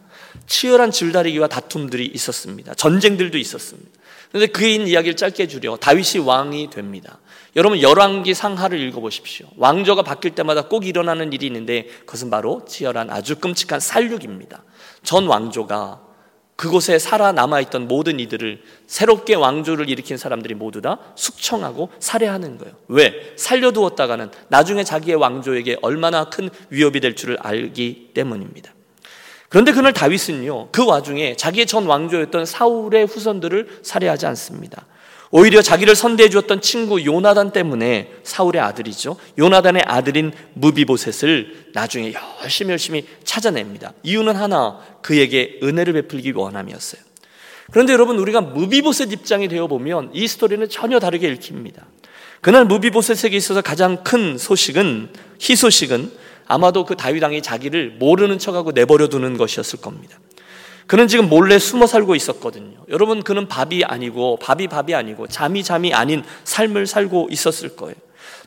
치열한 0.47 0.91
줄다리기와 0.91 1.47
다툼들이 1.47 2.05
있었습니다. 2.05 2.73
전쟁들도 2.73 3.37
있었습니다. 3.37 3.89
그런데 4.29 4.51
그인 4.51 4.87
이야기를 4.87 5.15
짧게 5.15 5.47
줄여 5.47 5.77
다윗이 5.77 6.23
왕이 6.25 6.69
됩니다. 6.69 7.19
여러분 7.55 7.81
열왕기 7.81 8.33
상하를 8.33 8.79
읽어보십시오. 8.79 9.47
왕조가 9.57 10.03
바뀔 10.03 10.35
때마다 10.35 10.67
꼭 10.67 10.85
일어나는 10.85 11.33
일이 11.33 11.47
있는데 11.47 11.87
그것은 12.05 12.29
바로 12.29 12.63
치열한 12.67 13.09
아주 13.09 13.37
끔찍한 13.37 13.79
살육입니다. 13.79 14.63
전 15.03 15.25
왕조가 15.25 16.09
그곳에 16.55 16.99
살아남아 16.99 17.61
있던 17.61 17.87
모든 17.87 18.19
이들을 18.19 18.61
새롭게 18.85 19.33
왕조를 19.35 19.89
일으킨 19.89 20.17
사람들이 20.17 20.55
모두 20.55 20.81
다 20.81 20.99
숙청하고 21.15 21.89
살해하는 21.99 22.57
거예요. 22.57 22.75
왜? 22.89 23.33
살려두었다가는 23.37 24.29
나중에 24.49 24.83
자기의 24.83 25.15
왕조에게 25.15 25.77
얼마나 25.81 26.25
큰 26.25 26.49
위협이 26.69 26.99
될 26.99 27.15
줄을 27.15 27.37
알기 27.39 28.09
때문입니다. 28.13 28.73
그런데 29.49 29.71
그날 29.71 29.93
다윗은요, 29.93 30.69
그 30.71 30.85
와중에 30.85 31.35
자기의 31.35 31.65
전 31.65 31.85
왕조였던 31.87 32.45
사울의 32.45 33.07
후손들을 33.07 33.79
살해하지 33.81 34.27
않습니다. 34.27 34.85
오히려 35.31 35.61
자기를 35.61 35.95
선대해 35.95 36.29
주었던 36.29 36.61
친구 36.61 37.03
요나단 37.03 37.51
때문에 37.51 38.11
사울의 38.23 38.61
아들이죠. 38.61 39.15
요나단의 39.37 39.83
아들인 39.85 40.31
무비보셋을 40.53 41.71
나중에 41.73 42.13
열심히 42.43 42.71
열심히 42.71 43.05
찾아냅니다. 43.23 43.93
이유는 44.03 44.35
하나, 44.35 44.79
그에게 45.01 45.59
은혜를 45.61 45.93
베풀기 45.93 46.31
원함이었어요. 46.31 47.01
그런데 47.71 47.93
여러분 47.93 48.17
우리가 48.17 48.41
무비보셋 48.41 49.11
입장이 49.11 49.47
되어 49.47 49.67
보면 49.67 50.09
이 50.13 50.27
스토리는 50.27 50.67
전혀 50.69 50.99
다르게 50.99 51.27
읽힙니다. 51.27 51.85
그날 52.41 52.65
무비보셋에게 52.65 53.35
있어서 53.37 53.61
가장 53.61 54.03
큰 54.03 54.37
소식은 54.37 55.09
희소식은 55.41 56.11
아마도 56.49 56.83
그 56.83 56.97
다윗 56.97 57.23
왕이 57.23 57.41
자기를 57.43 57.91
모르는 57.99 58.39
척하고 58.39 58.71
내버려 58.71 59.07
두는 59.07 59.37
것이었을 59.37 59.79
겁니다. 59.79 60.19
그는 60.87 61.07
지금 61.07 61.29
몰래 61.29 61.59
숨어 61.59 61.85
살고 61.85 62.15
있었거든요. 62.15 62.79
여러분, 62.89 63.21
그는 63.21 63.47
밥이 63.47 63.83
아니고, 63.83 64.37
밥이 64.37 64.67
밥이 64.67 64.95
아니고, 64.95 65.27
잠이 65.27 65.63
잠이 65.63 65.93
아닌 65.93 66.23
삶을 66.45 66.87
살고 66.87 67.29
있었을 67.31 67.75
거예요. 67.75 67.95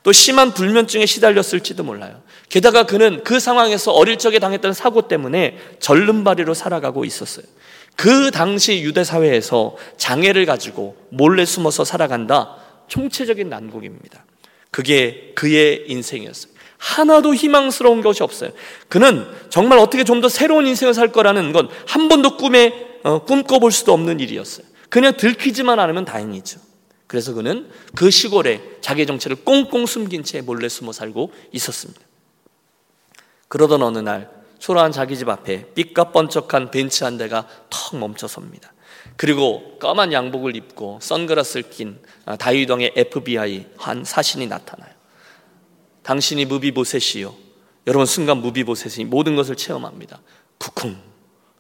또 0.02 0.10
심한 0.10 0.52
불면증에 0.52 1.06
시달렸을지도 1.06 1.84
몰라요. 1.84 2.20
게다가 2.48 2.86
그는 2.86 3.22
그 3.22 3.38
상황에서 3.38 3.92
어릴 3.92 4.18
적에 4.18 4.40
당했던 4.40 4.72
사고 4.72 5.06
때문에 5.06 5.56
절름발이로 5.78 6.54
살아가고 6.54 7.04
있었어요. 7.04 7.46
그 7.94 8.32
당시 8.32 8.82
유대 8.82 9.04
사회에서 9.04 9.76
장애를 9.96 10.44
가지고 10.44 10.96
몰래 11.10 11.44
숨어서 11.44 11.84
살아간다. 11.84 12.56
총체적인 12.88 13.48
난국입니다. 13.48 14.24
그게 14.72 15.30
그의 15.36 15.84
인생이었어요. 15.86 16.51
하나도 16.82 17.32
희망스러운 17.34 18.02
것이 18.02 18.22
없어요. 18.24 18.50
그는 18.88 19.24
정말 19.50 19.78
어떻게 19.78 20.02
좀 20.02 20.20
더 20.20 20.28
새로운 20.28 20.66
인생을 20.66 20.94
살 20.94 21.12
거라는 21.12 21.52
건 21.52 21.68
한 21.86 22.08
번도 22.08 22.36
꿈에 22.36 22.98
어, 23.04 23.20
꿈꿔볼 23.24 23.70
수도 23.72 23.92
없는 23.92 24.18
일이었어요. 24.20 24.66
그냥 24.88 25.16
들키지만 25.16 25.78
않으면 25.78 26.04
다행이죠. 26.04 26.60
그래서 27.06 27.32
그는 27.34 27.68
그 27.94 28.10
시골에 28.10 28.60
자기 28.80 29.06
정체를 29.06 29.38
꽁꽁 29.44 29.86
숨긴 29.86 30.24
채 30.24 30.40
몰래 30.40 30.68
숨어 30.68 30.92
살고 30.92 31.32
있었습니다. 31.52 32.00
그러던 33.48 33.82
어느 33.82 33.98
날 33.98 34.30
초라한 34.58 34.92
자기 34.92 35.16
집 35.16 35.28
앞에 35.28 35.72
삐까뻔쩍한 35.74 36.70
벤츠 36.70 37.04
한 37.04 37.16
대가 37.18 37.46
턱 37.70 37.96
멈춰섭니다. 37.98 38.72
그리고 39.16 39.78
까만 39.78 40.12
양복을 40.12 40.56
입고 40.56 40.98
선글라스를 41.02 41.70
낀 41.70 41.98
아, 42.24 42.36
다윗왕의 42.36 42.92
FBI 42.96 43.66
한 43.76 44.04
사신이 44.04 44.46
나타나요. 44.46 44.91
당신이 46.02 46.44
무비보셋이요. 46.46 47.34
여러분 47.86 48.06
순간 48.06 48.38
무비보셋이 48.38 49.04
모든 49.06 49.36
것을 49.36 49.56
체험합니다. 49.56 50.20
쿠쿵 50.58 50.96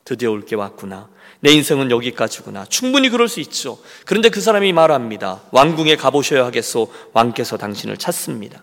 드디어 0.04 0.30
올 0.30 0.44
게 0.44 0.56
왔구나. 0.56 1.08
내 1.40 1.50
인생은 1.52 1.90
여기까지구나. 1.90 2.66
충분히 2.66 3.08
그럴 3.08 3.28
수 3.28 3.40
있죠. 3.40 3.78
그런데 4.06 4.28
그 4.28 4.40
사람이 4.40 4.72
말합니다. 4.72 5.42
왕궁에 5.50 5.96
가보셔야 5.96 6.44
하겠소. 6.46 6.92
왕께서 7.12 7.56
당신을 7.56 7.96
찾습니다. 7.96 8.62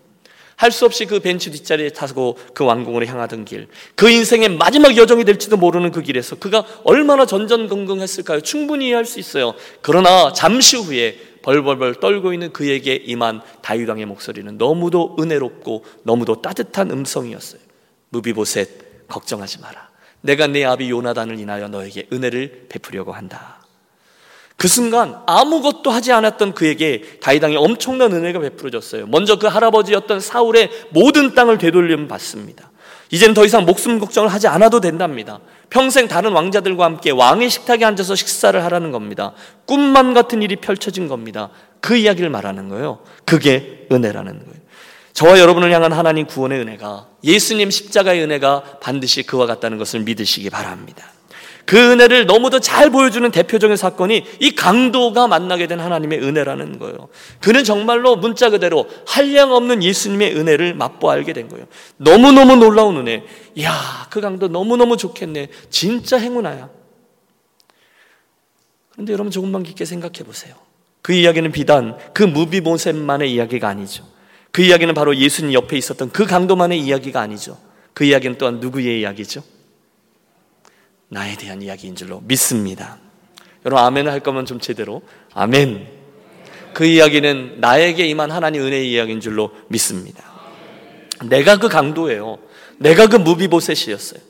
할 0.55 0.71
수 0.71 0.83
없이 0.85 1.05
그 1.05 1.21
벤치 1.21 1.51
뒷자리에 1.51 1.89
타고 1.91 2.37
그 2.53 2.65
왕궁으로 2.65 3.05
향하던 3.05 3.45
길, 3.45 3.69
그 3.95 4.09
인생의 4.09 4.57
마지막 4.57 4.97
여정이 4.97 5.23
될지도 5.23 5.55
모르는 5.55 5.91
그 5.91 6.01
길에서 6.01 6.35
그가 6.35 6.65
얼마나 6.83 7.25
전전긍긍했을까요? 7.25 8.41
충분히 8.41 8.91
할 8.91 9.05
수 9.05 9.19
있어요. 9.19 9.53
그러나 9.81 10.33
잠시 10.33 10.75
후에 10.75 11.17
벌벌벌 11.41 11.95
떨고 11.95 12.33
있는 12.33 12.51
그에게 12.51 12.95
임한 12.95 13.41
다윗 13.61 13.87
왕의 13.87 14.05
목소리는 14.05 14.57
너무도 14.57 15.17
은혜롭고 15.19 15.85
너무도 16.03 16.41
따뜻한 16.41 16.91
음성이었어요. 16.91 17.61
무비보셋 18.09 19.07
걱정하지 19.07 19.59
마라. 19.59 19.89
내가 20.21 20.47
내 20.47 20.65
아비 20.65 20.89
요나단을 20.89 21.39
인하여 21.39 21.67
너에게 21.67 22.07
은혜를 22.11 22.67
베푸려고 22.69 23.13
한다. 23.13 23.59
그 24.57 24.67
순간 24.67 25.21
아무것도 25.25 25.89
하지 25.89 26.11
않았던 26.11 26.53
그에게 26.53 27.19
다윗왕이 27.21 27.55
엄청난 27.55 28.11
은혜가 28.11 28.39
베풀어졌어요. 28.39 29.07
먼저 29.07 29.39
그 29.39 29.47
할아버지였던 29.47 30.19
사울의 30.19 30.69
모든 30.89 31.33
땅을 31.33 31.57
되돌림 31.57 32.09
받습니다. 32.09 32.68
이제는 33.11 33.33
더 33.33 33.45
이상 33.45 33.65
목숨 33.65 33.99
걱정을 33.99 34.31
하지 34.31 34.47
않아도 34.47 34.79
된답니다. 34.81 35.39
평생 35.69 36.07
다른 36.07 36.31
왕자들과 36.31 36.85
함께 36.85 37.11
왕의 37.11 37.49
식탁에 37.49 37.85
앉아서 37.85 38.15
식사를 38.15 38.63
하라는 38.63 38.91
겁니다. 38.91 39.33
꿈만 39.65 40.13
같은 40.13 40.41
일이 40.41 40.55
펼쳐진 40.55 41.07
겁니다. 41.07 41.49
그 41.81 41.95
이야기를 41.95 42.29
말하는 42.29 42.69
거예요. 42.69 42.99
그게 43.25 43.87
은혜라는 43.91 44.39
거예요. 44.39 44.59
저와 45.13 45.39
여러분을 45.39 45.71
향한 45.71 45.91
하나님 45.91 46.27
구원의 46.27 46.59
은혜가 46.59 47.07
예수님 47.23 47.71
십자가의 47.71 48.21
은혜가 48.23 48.77
반드시 48.79 49.23
그와 49.23 49.47
같다는 49.47 49.77
것을 49.77 50.01
믿으시기 50.01 50.49
바랍니다. 50.49 51.11
그 51.69 51.77
은혜를 51.77 52.25
너무도 52.25 52.61
잘 52.61 52.89
보여주는 52.89 53.29
대표적인 53.29 53.77
사건이 53.77 54.25
이 54.39 54.55
강도가 54.55 55.27
만나게 55.27 55.67
된 55.67 55.79
하나님의 55.79 56.17
은혜라는 56.17 56.79
거예요. 56.79 57.09
그는 57.41 57.63
정말로 57.63 58.15
문자 58.15 58.49
그대로 58.49 58.87
한량 59.05 59.51
없는 59.51 59.83
예수님의 59.83 60.35
은혜를 60.35 60.73
맛보 60.73 61.11
알게 61.11 61.33
된 61.33 61.47
거예요. 61.47 61.67
너무너무 61.97 62.55
놀라운 62.55 62.97
은혜. 62.97 63.23
이야, 63.53 63.71
그 64.09 64.19
강도 64.19 64.47
너무너무 64.47 64.97
좋겠네. 64.97 65.49
진짜 65.69 66.17
행운아야. 66.17 66.71
그런데 68.93 69.13
여러분 69.13 69.29
조금만 69.29 69.61
깊게 69.61 69.85
생각해 69.85 70.23
보세요. 70.25 70.55
그 71.03 71.13
이야기는 71.13 71.51
비단 71.51 71.99
그 72.15 72.23
무비모셈만의 72.23 73.31
이야기가 73.31 73.67
아니죠. 73.67 74.07
그 74.51 74.63
이야기는 74.63 74.95
바로 74.95 75.15
예수님 75.15 75.53
옆에 75.53 75.77
있었던 75.77 76.09
그 76.09 76.25
강도만의 76.25 76.79
이야기가 76.79 77.21
아니죠. 77.21 77.59
그 77.93 78.05
이야기는 78.05 78.39
또한 78.39 78.59
누구의 78.59 79.01
이야기죠? 79.01 79.43
나에 81.09 81.35
대한 81.35 81.61
이야기인 81.61 81.95
줄로 81.95 82.21
믿습니다. 82.25 82.97
여러분 83.65 83.83
아멘을 83.83 84.11
할 84.11 84.19
거면 84.19 84.45
좀 84.45 84.59
제대로 84.59 85.01
아멘. 85.33 85.87
그 86.73 86.85
이야기는 86.85 87.55
나에게 87.59 88.05
임한 88.07 88.31
하나님 88.31 88.61
은혜의 88.61 88.91
이야기인 88.91 89.19
줄로 89.19 89.51
믿습니다. 89.67 90.23
내가 91.25 91.57
그 91.57 91.67
강도예요. 91.67 92.37
내가 92.77 93.07
그 93.07 93.17
무비보셋이었어요. 93.17 94.21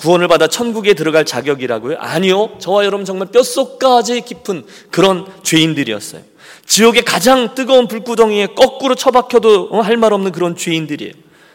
구원을 0.00 0.28
받아 0.28 0.46
천국에 0.46 0.92
들어갈 0.94 1.24
자격이라고요? 1.24 1.96
아니요. 1.98 2.58
저와 2.58 2.84
여러분 2.84 3.06
정말 3.06 3.28
뼛속까지 3.28 4.20
깊은 4.20 4.66
그런 4.90 5.26
죄인들이었어요. 5.42 6.22
지옥의 6.66 7.02
가장 7.02 7.54
뜨거운 7.54 7.88
불구덩이에 7.88 8.48
거꾸로 8.48 8.94
처박혀도 8.94 9.82
할 9.82 9.96
말 9.96 10.12
없는 10.12 10.32
그런 10.32 10.54
죄인들이에요. 10.54 11.12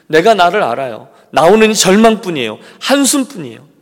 내가 0.07 0.33
나를 0.33 0.63
알아요. 0.63 1.07
나오는 1.31 1.71
절망뿐이에요. 1.71 2.57
한숨뿐이에요. 2.79 3.74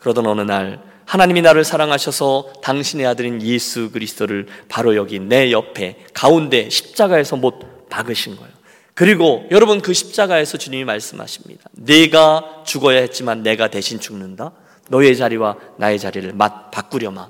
그러던 0.00 0.26
어느 0.26 0.40
날 0.40 0.82
하나님이 1.06 1.42
나를 1.42 1.64
사랑하셔서 1.64 2.52
당신의 2.62 3.06
아들인 3.06 3.42
예수 3.42 3.90
그리스도를 3.90 4.46
바로 4.68 4.94
여기 4.94 5.18
내 5.18 5.50
옆에 5.50 6.04
가운데 6.14 6.70
십자가에서 6.70 7.36
못 7.36 7.88
박으신 7.88 8.36
거예요. 8.36 8.52
그리고 8.94 9.46
여러분 9.50 9.80
그 9.80 9.92
십자가에서 9.92 10.58
주님이 10.58 10.84
말씀하십니다. 10.84 11.64
내가 11.72 12.62
죽어야 12.64 13.00
했지만 13.00 13.42
내가 13.42 13.68
대신 13.68 13.98
죽는다. 13.98 14.52
너의 14.88 15.16
자리와 15.16 15.56
나의 15.78 15.98
자리를 15.98 16.32
맞바꾸려마. 16.34 17.28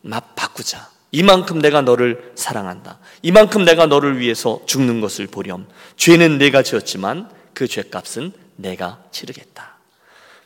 맞바꾸자. 0.00 0.90
이만큼 1.12 1.60
내가 1.60 1.82
너를 1.82 2.32
사랑한다. 2.34 2.98
이만큼 3.22 3.64
내가 3.64 3.86
너를 3.86 4.18
위해서 4.18 4.60
죽는 4.66 5.00
것을 5.00 5.28
보렴. 5.28 5.68
죄는 5.96 6.38
내가 6.38 6.62
지었지만 6.62 7.30
그 7.52 7.68
죄값은 7.68 8.32
내가 8.56 9.04
치르겠다. 9.12 9.73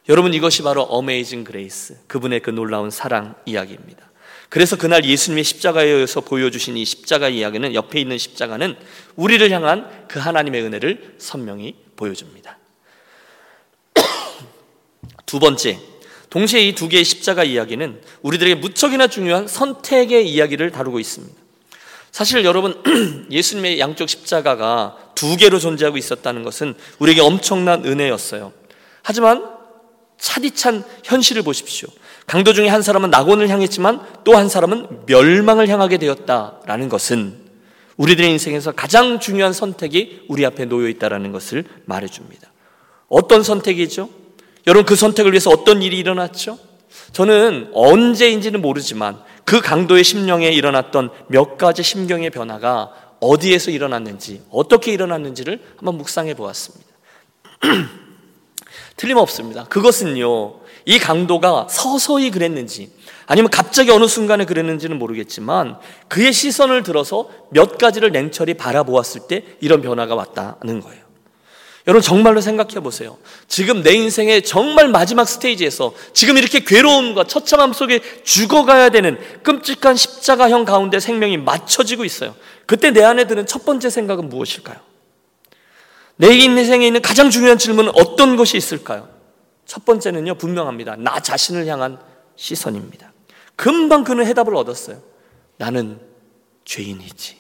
여러분 0.09 0.33
이것이 0.33 0.63
바로 0.63 0.83
Amazing 0.83 1.45
Grace 1.45 1.99
그분의 2.07 2.41
그 2.41 2.51
놀라운 2.51 2.91
사랑 2.91 3.35
이야기입니다. 3.45 4.09
그래서 4.49 4.77
그날 4.77 5.05
예수님의 5.05 5.45
십자가에서 5.45 6.23
보여주신 6.23 6.79
이 6.79 6.85
십자가 6.87 7.29
이야기는 7.29 7.75
옆에 7.75 8.01
있는 8.01 8.17
십자가는 8.17 8.77
우리를 9.17 9.51
향한 9.51 10.07
그 10.09 10.19
하나님의 10.19 10.63
은혜를 10.63 11.17
선명히 11.19 11.77
보여줍니다. 11.97 12.57
두 15.27 15.39
번째, 15.39 15.79
동시에 16.31 16.63
이 16.63 16.75
두 16.75 16.89
개의 16.89 17.05
십자가 17.05 17.45
이야기는 17.45 18.01
우리들에게 18.23 18.55
무척이나 18.55 19.07
중요한 19.07 19.47
선택의 19.47 20.27
이야기를 20.31 20.71
다루고 20.71 20.99
있습니다. 20.99 21.35
사실 22.11 22.43
여러분, 22.47 22.83
예수님의 23.31 23.79
양쪽 23.81 24.09
십자가가 24.09 24.97
두 25.15 25.37
개로 25.37 25.59
존재하고 25.59 25.99
있었다는 25.99 26.43
것은 26.43 26.75
우리에게 27.01 27.21
엄청난 27.21 27.85
은혜였어요. 27.85 28.55
하지만 29.03 29.58
차디찬 30.19 30.85
현실을 31.05 31.43
보십시오. 31.43 31.89
강도 32.27 32.53
중에 32.53 32.69
한 32.69 32.83
사람은 32.83 33.11
낙원을 33.11 33.49
향했지만 33.49 34.01
또 34.25 34.37
한 34.37 34.49
사람은 34.49 35.07
멸망을 35.07 35.69
향하게 35.69 35.97
되었다라는 35.99 36.89
것은 36.89 37.49
우리들의 37.97 38.31
인생에서 38.31 38.73
가장 38.73 39.19
중요한 39.19 39.53
선택이 39.53 40.27
우리 40.29 40.45
앞에 40.47 40.67
놓여 40.67 40.89
있다라는 40.89 41.33
것을 41.33 41.65
말해줍니다. 41.87 42.53
어떤 43.09 43.43
선택이죠? 43.43 44.11
여러분 44.67 44.85
그 44.87 44.95
선택을 44.95 45.33
위해서 45.33 45.51
어떤 45.51 45.83
일이 45.83 45.99
일어났죠? 45.99 46.59
저는 47.13 47.71
언제인지는 47.73 48.61
모르지만 48.61 49.21
그 49.45 49.61
강도의 49.61 50.05
심령에 50.05 50.49
일어났던 50.51 51.11
몇 51.29 51.57
가지 51.57 51.83
심경의 51.83 52.31
변화가 52.31 52.93
어디에서 53.21 53.71
일어났는지, 53.71 54.43
어떻게 54.51 54.93
일어났는지를 54.93 55.61
한번 55.77 55.97
묵상해 55.97 56.35
보았습니다. 56.35 56.87
틀림없습니다. 58.99 59.65
그것은요, 59.65 60.57
이 60.85 60.99
강도가 60.99 61.67
서서히 61.71 62.31
그랬는지, 62.31 62.91
아니면 63.27 63.51
갑자기 63.51 63.91
어느 63.91 64.07
순간에 64.07 64.45
그랬는지는 64.45 64.99
모르겠지만, 64.99 65.79
그의 66.09 66.33
시선을 66.33 66.83
들어서 66.83 67.29
몇 67.51 67.79
가지를 67.79 68.13
냉철히 68.13 68.55
바라보았을 68.55 69.23
때 69.29 69.45
이런 69.61 69.81
변화가 69.81 70.15
왔다는 70.15 70.81
거예요. 70.81 71.09
여러분 71.87 72.03
정말로 72.03 72.43
생각해 72.43 72.81
보세요. 72.81 73.17
지금 73.47 73.83
내 73.83 73.95
인생의 73.95 74.43
정말 74.43 74.89
마지막 74.89 75.27
스테이지에서 75.27 75.95
지금 76.13 76.37
이렇게 76.37 76.61
괴로움과 76.61 77.25
처참함 77.25 77.73
속에 77.73 78.01
죽어가야 78.25 78.91
되는 78.91 79.19
끔찍한 79.43 79.97
십자가형 79.97 80.67
가운데 80.67 81.01
생명이 81.01 81.39
맞춰지고 81.39 82.05
있어요. 82.05 82.35
그때 82.67 82.91
내 82.91 83.03
안에 83.03 83.27
드는 83.27 83.47
첫 83.47 83.65
번째 83.65 83.89
생각은 83.89 84.29
무엇일까요? 84.29 84.88
내 86.19 86.35
인생에 86.35 86.87
있는 86.87 87.01
가장 87.01 87.31
중요한 87.31 87.59
질문은 87.59 87.93
어떤 87.95 88.37
것이 88.37 88.57
있을까요? 88.57 89.09
첫 89.65 89.85
번째는요, 89.85 90.35
분명합니다. 90.35 90.97
나 90.97 91.21
자신을 91.21 91.67
향한 91.67 91.99
시선입니다. 92.37 93.13
금방 93.57 94.05
그는 94.05 94.27
해답을 94.27 94.55
얻었어요. 94.57 95.01
나는 95.57 96.01
죄인이지. 96.65 97.39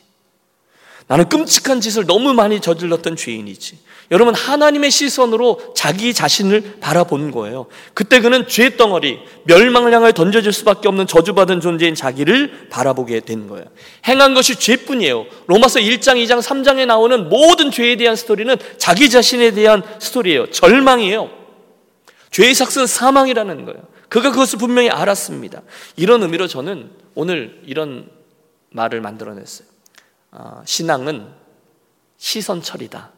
나는 1.09 1.29
끔찍한 1.29 1.81
짓을 1.81 2.07
너무 2.07 2.35
많이 2.35 2.61
저질렀던 2.61 3.17
죄인이지. 3.17 3.79
여러분, 4.11 4.35
하나님의 4.35 4.91
시선으로 4.91 5.75
자기 5.75 6.15
자신을 6.15 6.79
바라본 6.81 7.31
거예요. 7.31 7.67
그때 7.93 8.21
그는 8.21 8.49
죄 8.49 8.77
덩어리, 8.77 9.19
멸망을 9.45 9.93
향하여 9.93 10.13
던져질 10.13 10.53
수밖에 10.53 10.89
없는 10.89 11.07
저주받은 11.07 11.61
존재인 11.61 11.95
자기를 11.95 12.69
바라보게 12.71 13.21
된 13.21 13.49
거예요. 13.49 13.67
행한 14.07 14.33
것이 14.33 14.57
죄뿐이에요. 14.57 15.27
로마서 15.47 15.81
1장, 15.81 16.17
2장, 16.25 16.41
3장에 16.41 16.87
나오는 16.87 17.29
모든 17.29 17.71
죄에 17.71 17.97
대한 17.97 18.17
스토리는 18.17 18.57
자기 18.79 19.11
자신에 19.11 19.51
대한 19.51 19.83
스토리예요. 19.99 20.51
절망이에요. 20.51 21.31
죄의 22.31 22.55
삭은 22.55 22.87
사망이라는 22.87 23.65
거예요. 23.67 23.83
그가 24.09 24.31
그것을 24.31 24.59
분명히 24.59 24.89
알았습니다. 24.89 25.63
이런 25.97 26.23
의미로 26.23 26.47
저는 26.47 26.91
오늘 27.15 27.61
이런 27.67 28.09
말을 28.71 29.03
만들어냈어요. 29.03 29.69
어, 30.31 30.63
신앙은 30.65 31.27
시선 32.17 32.63
처리다. 32.63 33.13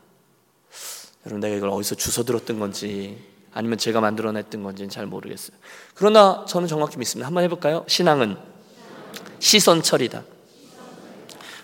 여러분 1.26 1.40
내가 1.40 1.56
이걸 1.56 1.70
어디서 1.70 1.94
주워 1.96 2.24
들었던 2.24 2.58
건지 2.58 3.18
아니면 3.52 3.78
제가 3.78 4.00
만들어냈던 4.00 4.62
건지는 4.62 4.88
잘 4.90 5.06
모르겠어요. 5.06 5.56
그러나 5.94 6.44
저는 6.48 6.68
정확히 6.68 6.98
믿습니다. 6.98 7.26
한번 7.26 7.44
해볼까요? 7.44 7.84
신앙은 7.88 8.36
시선 9.38 9.82
처리다. 9.82 10.22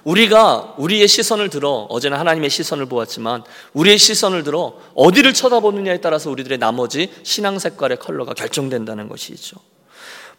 우리가 0.05 0.77
우리의 0.79 1.09
시선을 1.09 1.51
들어 1.51 1.87
어제는 1.89 2.17
하나님의 2.17 2.49
시선을 2.49 2.87
보았지만 2.87 3.43
우리의 3.73 3.99
시선을 3.99 4.45
들어 4.45 4.79
어디를 4.95 5.35
쳐다보느냐에 5.35 6.01
따라서 6.01 6.31
우리들의 6.31 6.59
나머지 6.59 7.13
신앙 7.25 7.59
색깔의 7.59 7.99
컬러가 7.99 8.33
결정된다는 8.35 9.09
것이죠. 9.09 9.57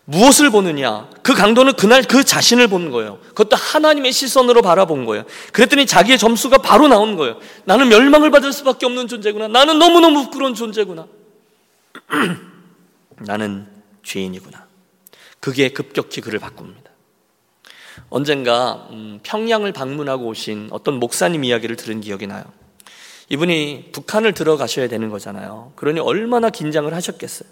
무엇을 0.10 0.52
보느냐? 0.52 1.10
그 1.22 1.34
강도는 1.34 1.74
그날 1.74 2.02
그 2.02 2.24
자신을 2.24 2.70
본 2.70 2.92
거예요. 2.92 3.20
그것도 3.36 3.58
하나님의 3.58 4.14
시선으로 4.14 4.62
바라본 4.62 5.06
거예요. 5.06 5.26
그랬더니 5.52 5.86
자기의 5.86 6.18
점수가 6.18 6.60
바로 6.60 6.88
나온 6.88 7.18
거예요. 7.18 7.38
나는 7.66 7.90
멸망을 7.90 8.32
받을 8.32 8.54
수밖에 8.54 8.86
없는 8.86 9.10
존재구나. 9.10 9.50
나는 9.50 9.80
너무너무 9.80 10.24
부끄러운 10.24 10.54
존재구나. 10.54 11.08
나는 13.20 13.68
죄인이구나. 14.04 14.66
그게 15.42 15.70
급격히 15.70 16.22
그를 16.22 16.40
바꿉니다. 16.40 16.90
언젠가 18.10 18.88
음, 18.92 19.20
평양을 19.24 19.74
방문하고 19.74 20.28
오신 20.28 20.70
어떤 20.72 21.02
목사님 21.02 21.44
이야기를 21.44 21.76
들은 21.76 22.00
기억이 22.00 22.28
나요. 22.28 22.46
이분이 23.30 23.90
북한을 23.92 24.34
들어가셔야 24.34 24.88
되는 24.88 25.10
거잖아요. 25.10 25.74
그러니 25.76 26.00
얼마나 26.00 26.50
긴장을 26.50 26.92
하셨겠어요. 26.94 27.50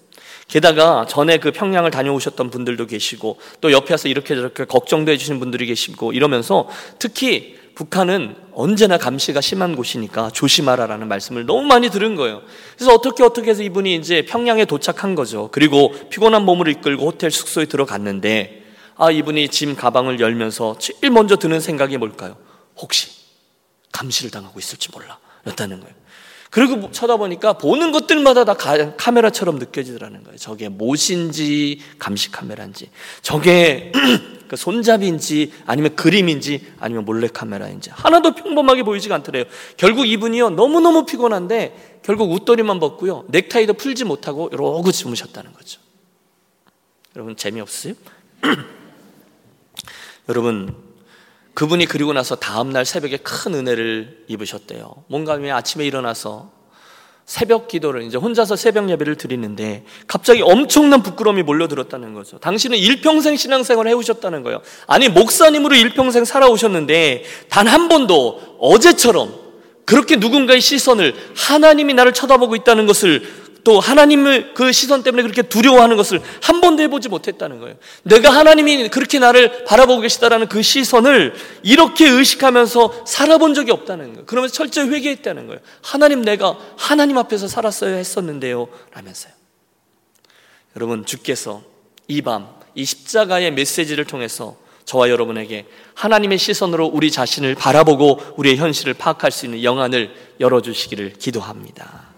게다가 0.47 1.05
전에 1.07 1.37
그 1.37 1.51
평양을 1.51 1.91
다녀오셨던 1.91 2.49
분들도 2.49 2.85
계시고 2.85 3.39
또 3.61 3.71
옆에 3.71 3.93
와서 3.93 4.07
이렇게 4.07 4.35
저렇게 4.35 4.65
걱정도 4.65 5.11
해주시는 5.11 5.39
분들이 5.39 5.65
계시고 5.65 6.13
이러면서 6.13 6.69
특히 6.99 7.57
북한은 7.75 8.35
언제나 8.53 8.97
감시가 8.97 9.41
심한 9.41 9.75
곳이니까 9.75 10.29
조심하라라는 10.29 11.09
말씀을 11.09 11.45
너무 11.45 11.63
많이 11.63 11.89
들은 11.89 12.15
거예요. 12.15 12.41
그래서 12.77 12.93
어떻게 12.93 13.21
어떻게 13.21 13.49
해서 13.49 13.63
이분이 13.63 13.95
이제 13.95 14.23
평양에 14.23 14.63
도착한 14.63 15.13
거죠. 15.13 15.49
그리고 15.51 15.93
피곤한 16.09 16.45
몸을 16.45 16.69
이끌고 16.69 17.05
호텔 17.05 17.31
숙소에 17.31 17.65
들어갔는데 17.65 18.63
아 18.95 19.11
이분이 19.11 19.49
짐 19.49 19.75
가방을 19.75 20.21
열면서 20.21 20.77
제일 20.79 21.11
먼저 21.11 21.35
드는 21.35 21.59
생각이 21.59 21.97
뭘까요? 21.97 22.37
혹시 22.77 23.09
감시를 23.91 24.31
당하고 24.31 24.57
있을지 24.57 24.89
몰라 24.93 25.17
였다는 25.47 25.79
거예요. 25.79 25.95
그리고 26.49 26.89
쳐다보니까 26.89 27.53
보는 27.57 27.91
것들마다 27.91 28.45
다 28.45 28.55
카메라처럼 28.55 29.57
느껴지더라는 29.57 30.23
거예요. 30.23 30.37
저게 30.37 30.69
못인지 30.69 31.81
감시 31.99 32.31
카메라인지, 32.31 32.89
저게 33.21 33.91
그 34.47 34.55
손잡이인지 34.55 35.51
아니면 35.65 35.95
그림인지 35.95 36.73
아니면 36.79 37.03
몰래 37.05 37.27
카메라인지 37.27 37.89
하나도 37.91 38.35
평범하게 38.35 38.83
보이지가 38.83 39.15
않더래요. 39.15 39.45
결국 39.75 40.07
이분이요 40.07 40.51
너무 40.51 40.79
너무 40.79 41.05
피곤한데 41.05 41.99
결국 42.03 42.31
웃도리만 42.31 42.79
벗고요 42.79 43.25
넥타이도 43.29 43.73
풀지 43.73 44.05
못하고 44.05 44.49
이러고 44.53 44.91
주무셨다는 44.91 45.51
거죠. 45.53 45.81
여러분 47.15 47.35
재미없어요? 47.35 47.95
여러분 50.29 50.75
그분이 51.55 51.85
그리고 51.85 52.13
나서 52.13 52.35
다음날 52.35 52.85
새벽에 52.85 53.17
큰 53.17 53.55
은혜를 53.55 54.25
입으셨대요. 54.27 55.05
뭔가 55.07 55.39
아침에 55.51 55.85
일어나서 55.85 56.51
새벽 57.25 57.67
기도를 57.67 58.03
이제 58.03 58.17
혼자서 58.17 58.55
새벽 58.55 58.87
예배를 58.89 59.15
드리는데 59.15 59.83
갑자기 60.05 60.43
엄청난 60.43 61.01
부끄러움이 61.01 61.41
몰려들었다는 61.41 62.13
거죠. 62.13 62.37
당신은 62.37 62.77
일평생 62.77 63.35
신앙생활을 63.35 63.89
해오셨다는 63.89 64.43
거예요. 64.43 64.61
아니, 64.85 65.09
목사님으로 65.09 65.75
일평생 65.75 66.23
살아오셨는데 66.23 67.23
단 67.49 67.65
한 67.67 67.89
번도 67.89 68.57
어제처럼 68.59 69.33
그렇게 69.85 70.17
누군가의 70.17 70.61
시선을 70.61 71.15
하나님이 71.35 71.93
나를 71.93 72.13
쳐다보고 72.13 72.55
있다는 72.55 72.85
것을 72.85 73.23
또 73.65 73.81
하나님을 73.81 74.53
그 74.53 74.71
시선 74.71 75.03
때문에 75.03 75.23
그렇게 75.23 75.41
두려워하는 75.41 75.97
것을 75.97 76.21
한 76.41 76.61
번도 76.61 76.81
해보지 76.83 77.09
못했다는 77.09 77.59
거예요. 77.59 77.75
내가 78.03 78.29
하나님이 78.29 78.87
그렇게 78.87 79.19
나를 79.19 79.65
바라보고 79.65 79.99
계시다라는 80.01 80.47
그 80.47 80.61
시선을 80.61 81.33
이렇게 81.63 82.07
의식하면서 82.07 83.03
살아본 83.05 83.53
적이 83.53 83.71
없다는 83.71 84.13
거예요. 84.13 84.25
그러면서 84.25 84.53
철저히 84.55 84.87
회개했다는 84.87 85.47
거예요. 85.47 85.59
하나님 85.81 86.21
내가 86.21 86.57
하나님 86.77 87.17
앞에서 87.17 87.49
살았어야 87.49 87.95
했었는데요. 87.97 88.69
라면서요. 88.93 89.33
여러분 90.77 91.05
주께서 91.05 91.61
이 92.07 92.21
밤 92.21 92.55
이 92.75 92.83
십자가의 92.85 93.51
메시지를 93.53 94.05
통해서 94.05 94.57
저와 94.83 95.09
여러분에게 95.09 95.65
하나님의 95.95 96.37
시선으로 96.37 96.85
우리 96.87 97.09
자신을 97.09 97.55
바라보고 97.55 98.33
우리의 98.35 98.57
현실을 98.57 98.93
파악할 98.93 99.31
수 99.31 99.45
있는 99.45 99.63
영안을 99.63 100.13
열어주시기를 100.39 101.13
기도합니다. 101.13 102.14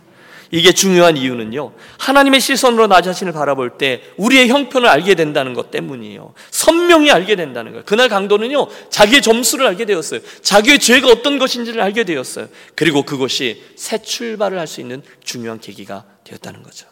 이게 0.52 0.72
중요한 0.72 1.18
이유는요. 1.18 1.74
하나님의 1.98 2.40
시선으로 2.40 2.88
나 2.88 3.02
자신을 3.02 3.34
바라볼 3.34 3.78
때 3.78 4.02
우리의 4.18 4.48
형편을 4.48 4.88
알게 4.88 5.16
된다는 5.16 5.54
것 5.54 5.72
때문이에요. 5.72 6.34
선명히 6.52 7.12
알게 7.12 7.36
된다는 7.36 7.72
거예요. 7.72 7.84
그날 7.86 8.10
강도는요. 8.10 8.68
자기의 8.90 9.22
점수를 9.22 9.68
알게 9.68 9.86
되었어요. 9.86 10.22
자기의 10.42 10.80
죄가 10.80 11.08
어떤 11.10 11.40
것인지를 11.40 11.82
알게 11.82 12.04
되었어요. 12.04 12.48
그리고 12.76 13.04
그것이 13.04 13.64
새 13.76 13.98
출발을 14.02 14.60
할 14.60 14.68
수 14.68 14.82
있는 14.82 15.02
중요한 15.24 15.60
계기가 15.60 16.04
되었다는 16.26 16.62
거죠. 16.62 16.88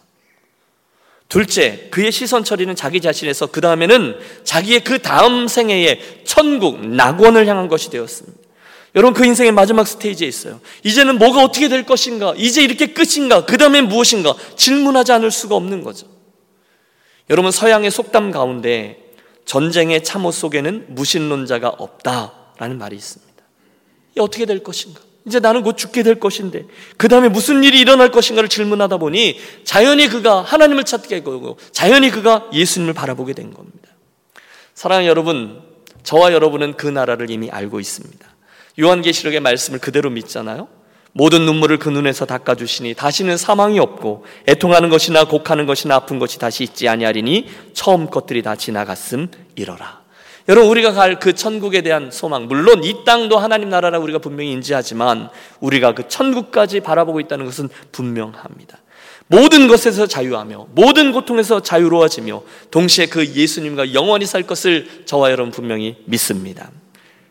둘째, 1.28 1.88
그의 1.92 2.12
시선 2.12 2.44
처리는 2.44 2.76
자기 2.76 3.02
자신에서 3.02 3.48
그 3.48 3.60
다음에는 3.60 4.18
자기의 4.44 4.84
그 4.84 5.00
다음 5.00 5.48
생애의 5.48 6.22
천국, 6.24 6.86
낙원을 6.88 7.48
향한 7.48 7.68
것이 7.68 7.90
되었습니다. 7.90 8.45
여러분 8.96 9.14
그 9.14 9.26
인생의 9.26 9.52
마지막 9.52 9.86
스테이지에 9.88 10.28
있어요. 10.28 10.62
이제는 10.84 11.18
뭐가 11.18 11.44
어떻게 11.44 11.68
될 11.68 11.86
것인가? 11.86 12.34
이제 12.38 12.64
이렇게 12.64 12.88
끝인가? 12.88 13.46
그 13.46 13.58
다음에 13.58 13.82
무엇인가? 13.82 14.34
질문하지 14.56 15.12
않을 15.12 15.32
수가 15.32 15.56
없는 15.56 15.84
거죠. 15.84 16.08
여러분 17.30 17.52
서양의 17.52 17.92
속담 17.92 18.32
가운데 18.32 19.04
전쟁의 19.46 20.04
참호 20.04 20.32
속에는 20.32 20.86
무신론자가 20.90 21.70
없다라는 21.70 22.78
말이 22.78 22.96
있습니다. 22.96 23.34
이 24.18 24.20
어떻게 24.20 24.46
될 24.46 24.64
것인가? 24.64 25.02
이제 25.28 25.40
나는 25.40 25.64
곧 25.64 25.76
죽게 25.76 26.04
될 26.04 26.20
것인데 26.20 26.66
그 26.98 27.08
다음에 27.10 27.30
무슨 27.30 27.64
일이 27.64 27.80
일어날 27.80 28.12
것인가를 28.12 28.48
질문하다 28.48 28.98
보니 28.98 29.40
자연히 29.64 30.08
그가 30.08 30.42
하나님을 30.42 30.84
찾게 30.84 31.24
되고 31.24 31.58
자연히 31.72 32.12
그가 32.12 32.48
예수님을 32.54 32.94
바라보게 32.94 33.34
된 33.34 33.54
겁니다. 33.54 33.90
사랑하는 34.76 35.10
여러분, 35.10 35.64
저와 36.04 36.32
여러분은 36.32 36.76
그 36.78 36.86
나라를 36.88 37.30
이미 37.32 37.50
알고 37.50 37.80
있습니다. 37.80 38.35
요한계시록의 38.80 39.40
말씀을 39.40 39.80
그대로 39.80 40.10
믿잖아요. 40.10 40.68
모든 41.18 41.46
눈물을 41.46 41.80
그 41.80 41.88
눈에서 41.88 42.26
닦아주시니 42.26 42.94
다시는 42.96 43.38
사망이 43.38 43.80
없고 43.80 44.26
애통하는 44.50 44.90
것이나 44.90 45.24
곡하는 45.24 45.66
것이나 45.66 45.96
아픈 45.96 46.20
것이 46.20 46.40
다시 46.40 46.64
있지 46.64 46.90
아니하리니 46.90 47.48
처음 47.74 48.10
것들이 48.10 48.42
다 48.42 48.58
지나갔음 48.58 49.30
이러라. 49.56 50.04
여러분 50.50 50.70
우리가 50.70 50.92
갈 50.92 51.20
그 51.20 51.34
천국에 51.34 51.82
대한 51.82 52.12
소망 52.12 52.48
물론 52.48 52.84
이 52.84 53.06
땅도 53.06 53.38
하나님 53.38 53.70
나라라 53.70 53.98
우리가 53.98 54.20
분명히 54.20 54.52
인지하지만 54.52 55.30
우리가 55.62 55.96
그 55.96 56.08
천국까지 56.10 56.82
바라보고 56.82 57.22
있다는 57.22 57.46
것은 57.46 57.70
분명합니다. 57.94 58.80
모든 59.28 59.70
것에서 59.70 60.06
자유하며 60.06 60.68
모든 60.72 61.14
고통에서 61.14 61.62
자유로워지며 61.62 62.44
동시에 62.72 63.06
그 63.06 63.26
예수님과 63.26 63.94
영원히 63.94 64.26
살 64.26 64.44
것을 64.44 65.06
저와 65.06 65.32
여러분 65.32 65.52
분명히 65.52 65.96
믿습니다. 66.06 66.70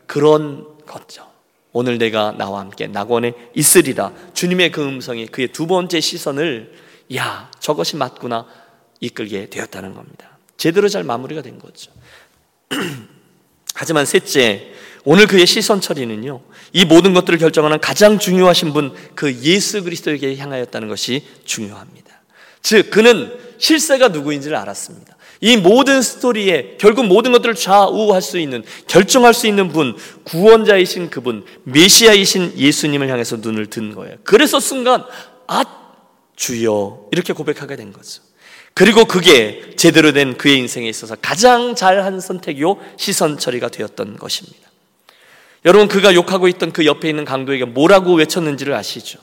그런 0.07 0.67
거죠. 0.87 1.34
오늘 1.75 1.99
내가 1.99 2.33
나와 2.39 2.61
함께 2.61 2.87
낙원에 2.87 3.35
있으리라. 3.55 4.13
주님의 4.33 4.71
그 4.71 4.83
음성이 4.83 5.27
그의 5.27 5.49
두 5.49 5.67
번째 5.67 6.01
시선을 6.01 6.73
야, 7.17 7.51
저것이 7.59 7.97
맞구나 7.97 8.47
이끌게 9.01 9.51
되었다는 9.51 9.93
겁니다. 9.93 10.39
제대로 10.57 10.89
잘 10.89 11.03
마무리가 11.03 11.43
된 11.43 11.59
거죠. 11.59 11.91
하지만 13.75 14.07
셋째, 14.07 14.73
오늘 15.05 15.27
그의 15.27 15.49
시선 15.49 15.81
처리는요, 15.81 16.43
이 16.73 16.85
모든 16.85 17.13
것들을 17.13 17.41
결정하는 17.41 17.81
가장 17.81 18.21
중요하신 18.21 18.73
분, 18.73 18.95
그 19.17 19.35
예수 19.43 19.83
그리스도에게 19.83 20.37
향하였다는 20.37 20.89
것이 20.89 21.27
중요합니다. 21.45 22.23
즉, 22.63 22.89
그는 22.91 23.37
실세가 23.59 24.09
누구인지를 24.09 24.57
알았습니다. 24.57 25.14
이 25.41 25.57
모든 25.57 26.03
스토리에 26.03 26.77
결국 26.79 27.07
모든 27.07 27.33
것들을 27.33 27.55
좌우할 27.55 28.23
수 28.23 28.39
있는 28.39 28.63
결정할 28.87 29.35
수 29.35 29.47
있는 29.47 29.69
분 29.69 29.97
구원자이신 30.25 31.11
그분 31.11 31.45
메시아이신 31.65 32.55
예수님을 32.57 33.09
향해서 33.09 33.37
눈을 33.37 33.67
든 33.67 33.95
거예요. 33.95 34.17
그래서 34.25 34.61
순간 34.61 35.05
아 35.47 35.65
주여 36.37 37.09
이렇게 37.13 37.33
고백하게 37.33 37.77
된 37.77 37.93
거죠. 37.93 38.23
그리고 38.75 39.05
그게 39.05 39.75
제대로 39.77 40.13
된 40.13 40.37
그의 40.37 40.59
인생에 40.59 40.89
있어서 40.89 41.17
가장 41.21 41.75
잘한 41.75 42.21
선택이요 42.21 42.77
시선 42.97 43.39
처리가 43.39 43.69
되었던 43.69 44.17
것입니다. 44.17 44.71
여러분 45.65 45.89
그가 45.89 46.15
욕하고 46.15 46.49
있던 46.49 46.73
그 46.73 46.85
옆에 46.85 47.09
있는 47.09 47.25
강도에게 47.25 47.65
뭐라고 47.65 48.15
외쳤는지를 48.15 48.75
아시죠? 48.75 49.19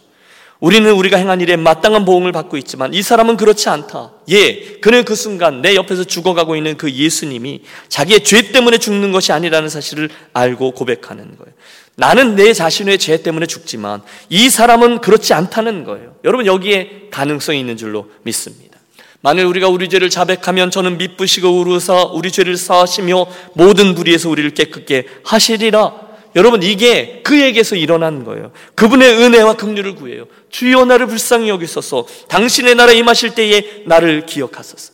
우리는 0.61 0.89
우리가 0.91 1.17
행한 1.17 1.41
일에 1.41 1.55
마땅한 1.55 2.05
보응을 2.05 2.31
받고 2.31 2.55
있지만 2.57 2.93
이 2.93 3.01
사람은 3.01 3.35
그렇지 3.35 3.67
않다. 3.67 4.13
예, 4.29 4.77
그는 4.79 5.03
그 5.03 5.15
순간 5.15 5.63
내 5.63 5.73
옆에서 5.75 6.03
죽어가고 6.03 6.55
있는 6.55 6.77
그 6.77 6.91
예수님이 6.91 7.61
자기의 7.89 8.23
죄 8.23 8.51
때문에 8.51 8.77
죽는 8.77 9.11
것이 9.11 9.33
아니라는 9.33 9.69
사실을 9.69 10.09
알고 10.33 10.71
고백하는 10.71 11.35
거예요. 11.35 11.53
나는 11.95 12.35
내 12.35 12.53
자신의 12.53 12.99
죄 12.99 13.23
때문에 13.23 13.47
죽지만 13.47 14.03
이 14.29 14.49
사람은 14.49 15.01
그렇지 15.01 15.33
않다는 15.33 15.83
거예요. 15.83 16.15
여러분 16.23 16.45
여기에 16.45 17.07
가능성이 17.09 17.59
있는 17.59 17.75
줄로 17.75 18.11
믿습니다. 18.21 18.77
만일 19.21 19.45
우리가 19.45 19.67
우리 19.67 19.89
죄를 19.89 20.11
자백하면 20.11 20.69
저는 20.69 20.99
미쁘시고 20.99 21.59
우르사 21.59 22.03
우리 22.03 22.31
죄를 22.31 22.55
사하시며 22.55 23.25
모든 23.55 23.95
불의에서 23.95 24.29
우리를 24.29 24.51
깨끗게 24.51 25.07
하시리라. 25.23 26.10
여러분 26.35 26.63
이게 26.63 27.21
그에게서 27.23 27.75
일어난 27.75 28.23
거예요. 28.23 28.51
그분의 28.75 29.17
은혜와 29.21 29.55
긍휼을 29.55 29.95
구해요. 29.95 30.25
주여 30.49 30.85
나를 30.85 31.07
불쌍히 31.07 31.49
여기소서. 31.49 32.05
당신의 32.29 32.75
나라 32.75 32.93
임하실 32.93 33.35
때에 33.35 33.83
나를 33.85 34.25
기억하소서. 34.25 34.93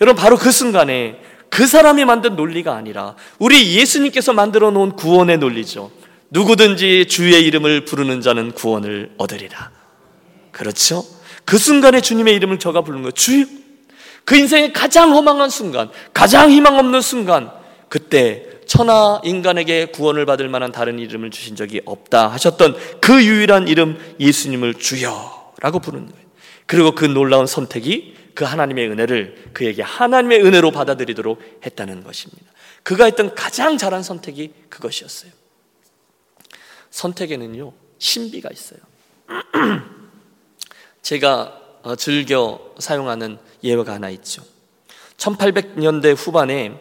여러분 0.00 0.20
바로 0.20 0.36
그 0.36 0.50
순간에 0.50 1.20
그 1.50 1.66
사람이 1.66 2.04
만든 2.04 2.36
논리가 2.36 2.74
아니라 2.74 3.16
우리 3.38 3.76
예수님께서 3.76 4.32
만들어 4.32 4.70
놓은 4.70 4.92
구원의 4.92 5.38
논리죠. 5.38 5.90
누구든지 6.30 7.06
주의 7.08 7.42
이름을 7.46 7.84
부르는 7.84 8.20
자는 8.20 8.52
구원을 8.52 9.12
얻으리라. 9.16 9.70
그렇죠? 10.52 11.04
그 11.44 11.56
순간에 11.56 12.02
주님의 12.02 12.34
이름을 12.36 12.58
저가 12.58 12.82
부르는 12.82 13.02
거예요. 13.02 13.12
주여. 13.12 13.46
그 14.26 14.36
인생의 14.36 14.74
가장 14.74 15.14
허망한 15.14 15.48
순간, 15.48 15.88
가장 16.12 16.50
희망 16.50 16.78
없는 16.78 17.00
순간, 17.00 17.50
그때 17.88 18.44
천하 18.68 19.20
인간에게 19.24 19.86
구원을 19.86 20.26
받을 20.26 20.48
만한 20.48 20.70
다른 20.70 20.98
이름을 20.98 21.30
주신 21.30 21.56
적이 21.56 21.80
없다 21.86 22.28
하셨던 22.28 22.76
그 23.00 23.24
유일한 23.24 23.66
이름 23.66 23.98
예수님을 24.20 24.74
주여라고 24.74 25.80
부르는 25.80 26.06
거예요. 26.08 26.28
그리고 26.66 26.92
그 26.92 27.06
놀라운 27.06 27.46
선택이 27.46 28.14
그 28.34 28.44
하나님의 28.44 28.90
은혜를 28.90 29.50
그에게 29.54 29.82
하나님의 29.82 30.44
은혜로 30.44 30.70
받아들이도록 30.70 31.40
했다는 31.64 32.04
것입니다. 32.04 32.52
그가 32.82 33.06
했던 33.06 33.34
가장 33.34 33.78
잘한 33.78 34.02
선택이 34.02 34.52
그것이었어요. 34.68 35.32
선택에는요, 36.90 37.72
신비가 37.98 38.50
있어요. 38.52 38.80
제가 41.02 41.58
어, 41.82 41.96
즐겨 41.96 42.60
사용하는 42.78 43.38
예화가 43.64 43.94
하나 43.94 44.10
있죠. 44.10 44.42
1800년대 45.16 46.14
후반에 46.16 46.78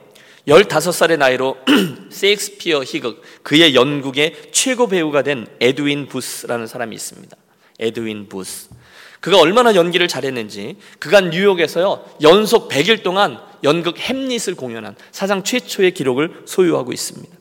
15살의 0.47 1.17
나이로 1.17 1.57
세익스피어 2.09 2.83
희극, 2.83 3.21
그의 3.43 3.75
연극의 3.75 4.33
최고 4.51 4.87
배우가 4.87 5.21
된 5.21 5.45
에드윈 5.59 6.07
부스라는 6.07 6.67
사람이 6.67 6.95
있습니다. 6.95 7.35
에드윈 7.79 8.29
부스. 8.29 8.69
그가 9.19 9.39
얼마나 9.39 9.75
연기를 9.75 10.07
잘했는지 10.07 10.77
그간 10.99 11.31
뉴욕에서요 11.31 12.05
연속 12.21 12.69
100일 12.69 13.03
동안 13.03 13.39
연극 13.63 13.97
햄릿을 13.97 14.55
공연한 14.55 14.95
사상 15.11 15.43
최초의 15.43 15.93
기록을 15.93 16.43
소유하고 16.45 16.93
있습니다. 16.93 17.35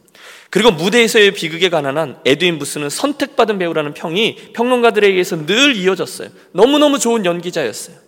그리고 0.50 0.70
무대에서의 0.70 1.32
비극에 1.32 1.68
관한 1.68 2.18
에드윈 2.24 2.58
부스는 2.58 2.88
선택받은 2.88 3.58
배우라는 3.58 3.94
평이 3.94 4.52
평론가들에 4.54 5.06
의해서 5.08 5.44
늘 5.44 5.76
이어졌어요. 5.76 6.30
너무너무 6.52 6.98
좋은 6.98 7.24
연기자였어요. 7.24 8.05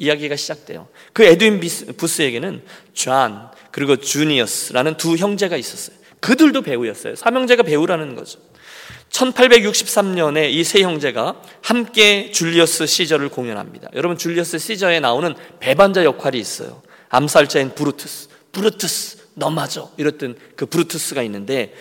이야기가 0.00 0.34
시작돼요. 0.34 0.88
그 1.12 1.22
에드윈 1.24 1.60
부스에게는 1.96 2.62
존 2.94 3.48
그리고 3.70 3.96
주니어스라는 3.96 4.96
두 4.96 5.16
형제가 5.16 5.56
있었어요. 5.58 5.96
그들도 6.20 6.62
배우였어요. 6.62 7.14
삼형제가 7.16 7.62
배우라는 7.62 8.14
거죠. 8.16 8.40
1863년에 9.10 10.50
이 10.50 10.64
세 10.64 10.82
형제가 10.82 11.42
함께 11.62 12.30
줄리어스 12.30 12.86
시저를 12.86 13.28
공연합니다. 13.28 13.88
여러분 13.94 14.16
줄리어스 14.16 14.58
시저에 14.58 15.00
나오는 15.00 15.34
배반자 15.58 16.04
역할이 16.04 16.38
있어요. 16.38 16.82
암살자인 17.10 17.74
브루투스. 17.74 18.28
브루투스 18.52 19.18
너 19.34 19.50
맞아. 19.50 19.86
이랬던 19.98 20.36
그 20.56 20.64
브루투스가 20.66 21.22
있는데 21.24 21.74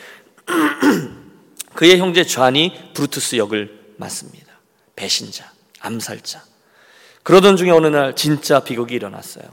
그의 1.76 2.00
형제 2.00 2.24
좌니 2.26 2.92
브루투스 2.94 3.38
역을 3.38 3.80
맡습니다. 3.98 4.48
배신자, 4.96 5.52
암살자. 5.80 6.49
그러던 7.24 7.58
중에 7.58 7.70
어느 7.72 7.88
날 7.88 8.16
진짜 8.16 8.60
비극이 8.62 8.96
일어났어요. 8.96 9.44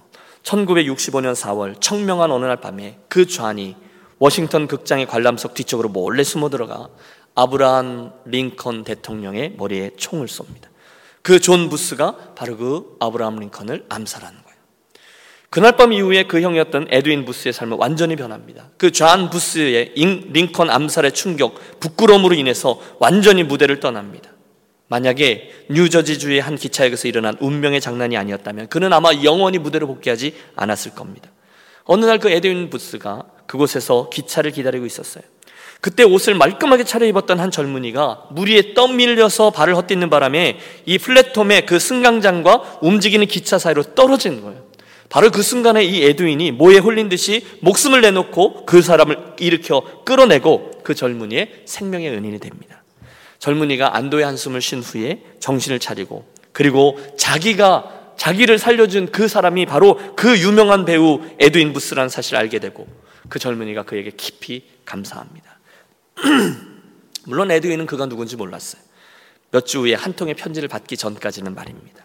1965년 0.42 1.34
4월 1.34 1.80
청명한 1.80 2.30
어느 2.30 2.44
날 2.44 2.56
밤에 2.56 2.98
그 3.08 3.26
좌니 3.26 3.76
워싱턴 4.18 4.66
극장의 4.66 5.06
관람석 5.06 5.54
뒤쪽으로 5.54 5.88
몰래 5.88 6.22
숨어 6.22 6.48
들어가 6.48 6.88
아브라함 7.34 8.12
링컨 8.24 8.84
대통령의 8.84 9.54
머리에 9.58 9.90
총을 9.96 10.26
쏩니다. 10.26 10.68
그 11.22 11.40
존 11.40 11.68
부스가 11.68 12.16
바로 12.36 12.56
그 12.56 12.96
아브라함 13.00 13.40
링컨을 13.40 13.86
암살하는 13.88 14.42
거예요. 14.42 14.56
그날 15.50 15.76
밤 15.76 15.92
이후에 15.92 16.24
그 16.24 16.40
형이었던 16.40 16.86
에드윈 16.90 17.24
부스의 17.24 17.52
삶은 17.52 17.78
완전히 17.78 18.14
변합니다. 18.16 18.70
그 18.78 18.90
존 18.92 19.28
부스의 19.28 19.94
링컨 19.96 20.70
암살의 20.70 21.12
충격, 21.12 21.80
부끄러움으로 21.80 22.34
인해서 22.34 22.80
완전히 23.00 23.42
무대를 23.42 23.80
떠납니다. 23.80 24.30
만약에 24.88 25.50
뉴저지주의 25.70 26.40
한 26.40 26.56
기차역에서 26.56 27.08
일어난 27.08 27.36
운명의 27.40 27.80
장난이 27.80 28.16
아니었다면 28.16 28.68
그는 28.68 28.92
아마 28.92 29.10
영원히 29.24 29.58
무대를 29.58 29.86
복귀하지 29.86 30.34
않았을 30.54 30.94
겁니다. 30.94 31.30
어느 31.84 32.04
날 32.04 32.18
그 32.18 32.30
에드윈 32.30 32.70
부스가 32.70 33.24
그곳에서 33.46 34.10
기차를 34.10 34.50
기다리고 34.50 34.86
있었어요. 34.86 35.24
그때 35.80 36.02
옷을 36.02 36.34
말끔하게 36.34 36.84
차려입었던 36.84 37.38
한 37.38 37.50
젊은이가 37.50 38.28
물 38.32 38.48
위에 38.48 38.74
떠밀려서 38.74 39.50
발을 39.50 39.76
헛디는 39.76 40.10
바람에 40.10 40.58
이 40.86 40.98
플랫폼의 40.98 41.66
그 41.66 41.78
승강장과 41.78 42.78
움직이는 42.82 43.26
기차 43.26 43.58
사이로 43.58 43.94
떨어진 43.94 44.40
거예요. 44.42 44.64
바로 45.08 45.30
그 45.30 45.42
순간에 45.42 45.84
이 45.84 46.04
에드윈이 46.04 46.52
모에 46.52 46.78
홀린 46.78 47.08
듯이 47.08 47.46
목숨을 47.60 48.00
내놓고 48.00 48.66
그 48.66 48.82
사람을 48.82 49.34
일으켜 49.38 49.82
끌어내고 50.04 50.82
그 50.82 50.94
젊은이의 50.94 51.62
생명의 51.66 52.10
은인이 52.10 52.40
됩니다. 52.40 52.82
젊은이가 53.46 53.96
안도의 53.96 54.24
한숨을 54.24 54.60
쉰 54.60 54.80
후에 54.80 55.22
정신을 55.38 55.78
차리고 55.78 56.28
그리고 56.50 56.98
자기가 57.16 58.14
자기를 58.16 58.58
살려준 58.58 59.12
그 59.12 59.28
사람이 59.28 59.66
바로 59.66 60.00
그 60.16 60.40
유명한 60.40 60.84
배우 60.84 61.20
에드윈 61.38 61.72
부스라는 61.72 62.08
사실을 62.08 62.40
알게 62.40 62.58
되고 62.58 62.88
그 63.28 63.38
젊은이가 63.38 63.84
그에게 63.84 64.10
깊이 64.10 64.64
감사합니다. 64.84 65.60
물론 67.26 67.52
에드윈은 67.52 67.86
그가 67.86 68.06
누군지 68.06 68.34
몰랐어요. 68.34 68.82
몇 69.52 69.64
주 69.64 69.78
후에 69.78 69.94
한 69.94 70.14
통의 70.14 70.34
편지를 70.34 70.68
받기 70.68 70.96
전까지는 70.96 71.54
말입니다. 71.54 72.04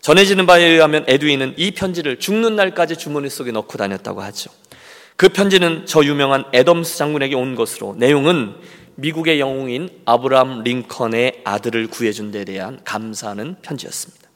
전해지는 0.00 0.46
바에 0.46 0.64
의하면 0.64 1.04
에드윈은 1.06 1.54
이 1.58 1.70
편지를 1.70 2.18
죽는 2.18 2.56
날까지 2.56 2.96
주머니 2.96 3.30
속에 3.30 3.52
넣고 3.52 3.78
다녔다고 3.78 4.20
하죠. 4.22 4.50
그 5.14 5.28
편지는 5.28 5.86
저 5.86 6.02
유명한 6.02 6.44
애덤스 6.52 6.96
장군에게 6.96 7.36
온 7.36 7.54
것으로 7.54 7.94
내용은 7.96 8.56
미국의 9.02 9.40
영웅인 9.40 9.88
아브라함 10.04 10.62
링컨의 10.62 11.42
아들을 11.44 11.88
구해준 11.88 12.30
데 12.30 12.44
대한 12.44 12.80
감사하는 12.84 13.56
편지였습니다. 13.60 14.30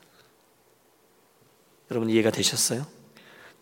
여러분 1.92 2.10
이해가 2.10 2.30
되셨어요? 2.30 2.84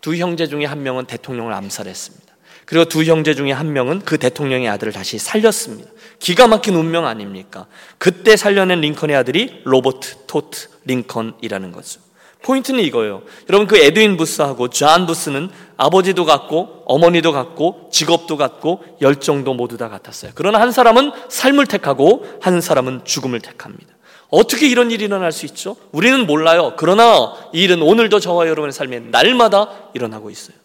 두 0.01 0.17
형제 0.17 0.47
중에 0.47 0.65
한 0.65 0.83
명은 0.83 1.05
대통령을 1.05 1.53
암살했습니다. 1.53 2.35
그리고 2.65 2.87
두 2.87 3.05
형제 3.05 3.35
중에 3.35 3.53
한 3.53 3.75
명은 3.75 4.01
그 4.01 4.17
대통령의 4.17 4.67
아들을 4.71 4.95
다시 4.95 5.19
살렸습니다. 5.19 5.91
기가 6.19 6.47
막힌 6.47 6.75
운명 6.75 7.07
아닙니까? 7.07 7.67
그때 7.99 8.37
살려낸 8.37 8.81
링컨의 8.81 9.15
아들이 9.15 9.61
로버트 9.65 10.25
토드 10.27 10.69
링컨이라는 10.87 11.73
거죠. 11.73 12.01
포인트는 12.45 12.85
이거예요. 12.85 13.23
여러분 13.49 13.67
그 13.67 13.77
에드윈 13.79 14.17
부스하고 14.19 14.69
존 14.69 15.07
부스는 15.07 15.49
아버지도 15.77 16.25
같고 16.25 16.83
어머니도 16.87 17.33
같고 17.33 17.89
직업도 17.91 18.37
같고 18.37 18.85
열정도 19.01 19.55
모두 19.55 19.77
다 19.79 19.89
같았어요. 19.89 20.33
그러나 20.35 20.61
한 20.61 20.71
사람은 20.71 21.11
삶을 21.29 21.67
택하고 21.67 22.25
한 22.41 22.61
사람은 22.61 23.01
죽음을 23.05 23.41
택합니다. 23.41 23.95
어떻게 24.29 24.69
이런 24.69 24.91
일이 24.91 25.05
일어날 25.05 25.33
수 25.33 25.47
있죠? 25.47 25.77
우리는 25.93 26.27
몰라요. 26.27 26.75
그러나 26.77 27.35
이 27.53 27.63
일은 27.63 27.81
오늘도 27.83 28.21
저와 28.21 28.47
여러분의 28.47 28.73
삶에 28.73 29.01
날마다 29.01 29.69
일어나고 29.95 30.29
있어요. 30.31 30.57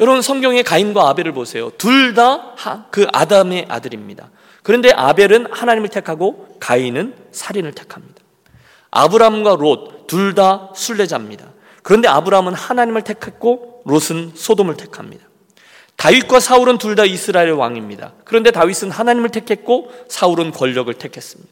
여러분 0.00 0.20
성경의 0.20 0.64
가인과 0.64 1.08
아벨을 1.10 1.32
보세요. 1.32 1.70
둘 1.78 2.14
다 2.14 2.54
그 2.90 3.06
아담의 3.12 3.66
아들입니다. 3.68 4.30
그런데 4.64 4.90
아벨은 4.90 5.46
하나님을 5.52 5.90
택하고 5.90 6.56
가인은 6.60 7.14
살인을 7.30 7.72
택합니다. 7.72 8.11
아브람과 8.92 9.56
롯 9.58 10.06
둘 10.06 10.34
다 10.34 10.70
순례자입니다. 10.76 11.52
그런데 11.82 12.06
아브람은 12.06 12.54
하나님을 12.54 13.02
택했고 13.02 13.82
롯은 13.86 14.32
소돔을 14.34 14.76
택합니다. 14.76 15.24
다윗과 15.96 16.38
사울은 16.40 16.78
둘 16.78 16.96
다 16.96 17.04
이스라엘의 17.04 17.52
왕입니다. 17.52 18.12
그런데 18.24 18.50
다윗은 18.50 18.90
하나님을 18.90 19.30
택했고 19.30 19.90
사울은 20.08 20.50
권력을 20.52 20.92
택했습니다. 20.92 21.50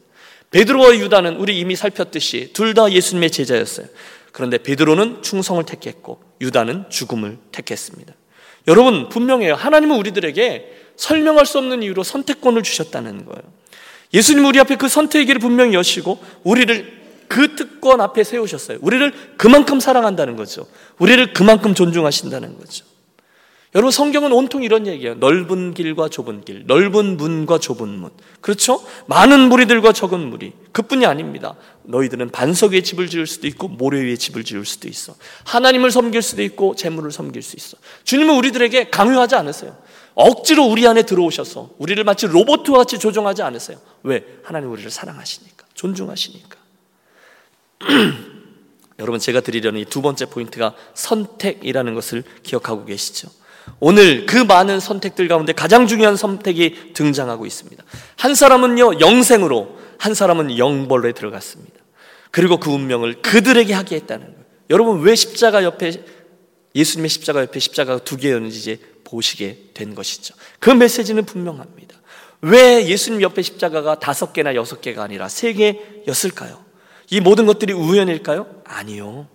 베드로와 0.51 0.95
유다는 0.95 1.37
우리 1.37 1.59
이미 1.59 1.75
살폈듯이 1.75 2.51
둘 2.53 2.73
다 2.73 2.91
예수님의 2.91 3.31
제자였어요. 3.31 3.87
그런데 4.31 4.57
베드로는 4.57 5.23
충성을 5.23 5.63
택했고 5.65 6.21
유다는 6.39 6.85
죽음을 6.89 7.37
택했습니다. 7.51 8.13
여러분 8.67 9.09
분명해요. 9.09 9.55
하나님은 9.55 9.97
우리들에게 9.97 10.77
설명할 10.97 11.45
수 11.47 11.57
없는 11.57 11.81
이유로 11.81 12.03
선택권을 12.03 12.61
주셨다는 12.61 13.25
거예요. 13.25 13.41
예수님 14.13 14.45
우리 14.45 14.59
앞에 14.59 14.75
그 14.75 14.87
선택의 14.87 15.25
길을 15.25 15.39
분명히 15.39 15.73
여시고 15.73 16.23
우리를 16.43 17.00
그 17.31 17.55
특권 17.55 18.01
앞에 18.01 18.25
세우셨어요. 18.25 18.79
우리를 18.81 19.37
그만큼 19.37 19.79
사랑한다는 19.79 20.35
거죠. 20.35 20.67
우리를 20.99 21.31
그만큼 21.31 21.73
존중하신다는 21.73 22.57
거죠. 22.57 22.83
여러분 23.73 23.89
성경은 23.89 24.33
온통 24.33 24.63
이런 24.63 24.85
얘기예요. 24.85 25.15
넓은 25.15 25.73
길과 25.73 26.09
좁은 26.09 26.43
길, 26.43 26.65
넓은 26.67 27.15
문과 27.15 27.57
좁은 27.57 27.87
문. 27.87 28.11
그렇죠? 28.41 28.85
많은 29.05 29.47
무리들과 29.47 29.93
적은 29.93 30.19
무리. 30.29 30.51
그뿐이 30.73 31.05
아닙니다. 31.05 31.55
너희들은 31.83 32.31
반석 32.31 32.73
위에 32.73 32.81
집을 32.81 33.07
지을 33.07 33.25
수도 33.25 33.47
있고 33.47 33.69
모래 33.69 34.01
위에 34.01 34.17
집을 34.17 34.43
지을 34.43 34.65
수도 34.65 34.89
있어. 34.89 35.15
하나님을 35.45 35.89
섬길 35.89 36.21
수도 36.21 36.43
있고 36.43 36.75
재물을 36.75 37.13
섬길 37.13 37.41
수 37.41 37.55
있어. 37.55 37.77
주님은 38.03 38.35
우리들에게 38.35 38.89
강요하지 38.89 39.35
않으세요. 39.35 39.77
억지로 40.15 40.65
우리 40.65 40.85
안에 40.85 41.03
들어오셔서 41.03 41.69
우리를 41.77 42.03
마치 42.03 42.27
로봇과 42.27 42.73
같이 42.73 42.99
조종하지 42.99 43.41
않으세요. 43.41 43.77
왜? 44.03 44.25
하나님 44.43 44.69
우리를 44.69 44.91
사랑하시니까, 44.91 45.67
존중하시니까. 45.75 46.60
여러분 48.99 49.19
제가 49.19 49.41
드리려는 49.41 49.81
이 49.81 49.85
두 49.85 50.01
번째 50.01 50.25
포인트가 50.25 50.75
선택이라는 50.93 51.93
것을 51.95 52.23
기억하고 52.43 52.85
계시죠? 52.85 53.29
오늘 53.79 54.25
그 54.25 54.37
많은 54.37 54.79
선택들 54.79 55.27
가운데 55.27 55.53
가장 55.53 55.87
중요한 55.87 56.15
선택이 56.15 56.93
등장하고 56.93 57.45
있습니다. 57.45 57.83
한 58.17 58.35
사람은요, 58.35 58.99
영생으로, 58.99 59.77
한 59.97 60.13
사람은 60.13 60.57
영벌로에 60.57 61.13
들어갔습니다. 61.13 61.75
그리고 62.31 62.59
그 62.59 62.69
운명을 62.71 63.21
그들에게 63.21 63.73
하게 63.73 63.97
했다는 63.97 64.25
거예요. 64.25 64.41
여러분, 64.69 65.01
왜 65.01 65.15
십자가 65.15 65.63
옆에, 65.63 66.03
예수님의 66.73 67.09
십자가 67.09 67.41
옆에 67.41 67.59
십자가가 67.59 68.03
두 68.03 68.17
개였는지 68.17 68.57
이제 68.57 68.79
보시게 69.03 69.71
된 69.73 69.93
것이죠. 69.93 70.33
그 70.59 70.69
메시지는 70.69 71.25
분명합니다. 71.25 71.95
왜 72.41 72.87
예수님 72.87 73.21
옆에 73.21 73.41
십자가가 73.41 73.99
다섯 73.99 74.33
개나 74.33 74.55
여섯 74.55 74.81
개가 74.81 75.03
아니라 75.03 75.27
세 75.27 75.53
개였을까요? 75.53 76.70
이 77.11 77.19
모든 77.19 77.45
것들이 77.45 77.73
우연일까요? 77.73 78.47
아니요. 78.63 79.27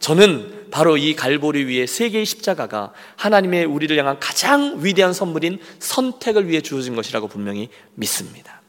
저는 0.00 0.68
바로 0.70 0.96
이 0.96 1.14
갈보리 1.14 1.64
위에 1.64 1.86
세 1.86 2.08
개의 2.08 2.24
십자가가 2.24 2.92
하나님의 3.16 3.66
우리를 3.66 3.96
향한 3.98 4.18
가장 4.18 4.78
위대한 4.80 5.12
선물인 5.12 5.58
선택을 5.78 6.48
위해 6.48 6.62
주어진 6.62 6.96
것이라고 6.96 7.28
분명히 7.28 7.68
믿습니다. 7.94 8.62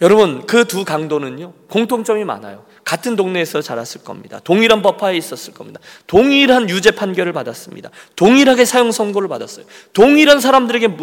여러분, 0.00 0.46
그 0.46 0.64
두 0.64 0.84
강도는요, 0.84 1.54
공통점이 1.70 2.24
많아요. 2.24 2.66
같은 2.84 3.16
동네에서 3.16 3.62
자랐을 3.62 4.04
겁니다. 4.04 4.40
동일한 4.44 4.82
법화에 4.82 5.16
있었을 5.16 5.54
겁니다. 5.54 5.80
동일한 6.06 6.68
유죄 6.70 6.92
판결을 6.92 7.32
받았습니다. 7.32 7.90
동일하게 8.14 8.64
사형 8.64 8.92
선고를 8.92 9.28
받았어요. 9.28 9.64
동일한 9.92 10.38
사람들에게 10.40 10.96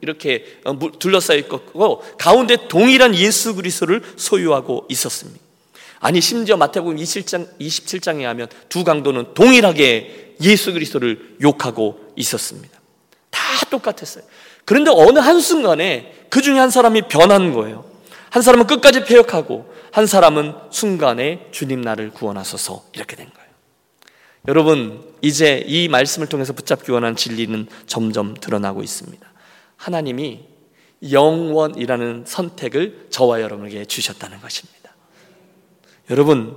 이렇게 0.00 0.58
어, 0.64 0.76
둘러싸여 0.98 1.36
있고 1.38 2.02
가운데 2.18 2.56
동일한 2.66 3.14
예수 3.14 3.54
그리스도를 3.54 4.02
소유하고 4.16 4.86
있었습니다. 4.88 5.49
아니 6.00 6.20
심지어 6.20 6.56
마태복음 6.56 6.96
27장 6.96 7.46
27장에 7.60 8.22
하면 8.22 8.48
두 8.68 8.84
강도는 8.84 9.34
동일하게 9.34 10.36
예수 10.40 10.72
그리스도를 10.72 11.36
욕하고 11.42 12.12
있었습니다. 12.16 12.80
다 13.30 13.40
똑같았어요. 13.70 14.24
그런데 14.64 14.90
어느 14.90 15.18
한순간에 15.18 16.26
그 16.30 16.40
중에 16.40 16.58
한 16.58 16.70
사람이 16.70 17.02
변한 17.08 17.52
거예요. 17.52 17.84
한 18.30 18.42
사람은 18.42 18.66
끝까지 18.66 19.04
폐역하고 19.04 19.72
한 19.92 20.06
사람은 20.06 20.54
순간에 20.70 21.48
주님 21.50 21.82
나를 21.82 22.10
구원하소서 22.10 22.84
이렇게 22.94 23.16
된 23.16 23.26
거예요. 23.26 23.50
여러분, 24.48 25.04
이제 25.20 25.62
이 25.66 25.88
말씀을 25.88 26.28
통해서 26.28 26.52
붙잡기 26.54 26.92
원하는 26.92 27.14
진리는 27.14 27.66
점점 27.86 28.34
드러나고 28.34 28.82
있습니다. 28.82 29.26
하나님이 29.76 30.40
영원이라는 31.10 32.24
선택을 32.26 33.08
저와 33.10 33.42
여러분에게 33.42 33.84
주셨다는 33.84 34.40
것입니다. 34.40 34.79
여러분, 36.10 36.56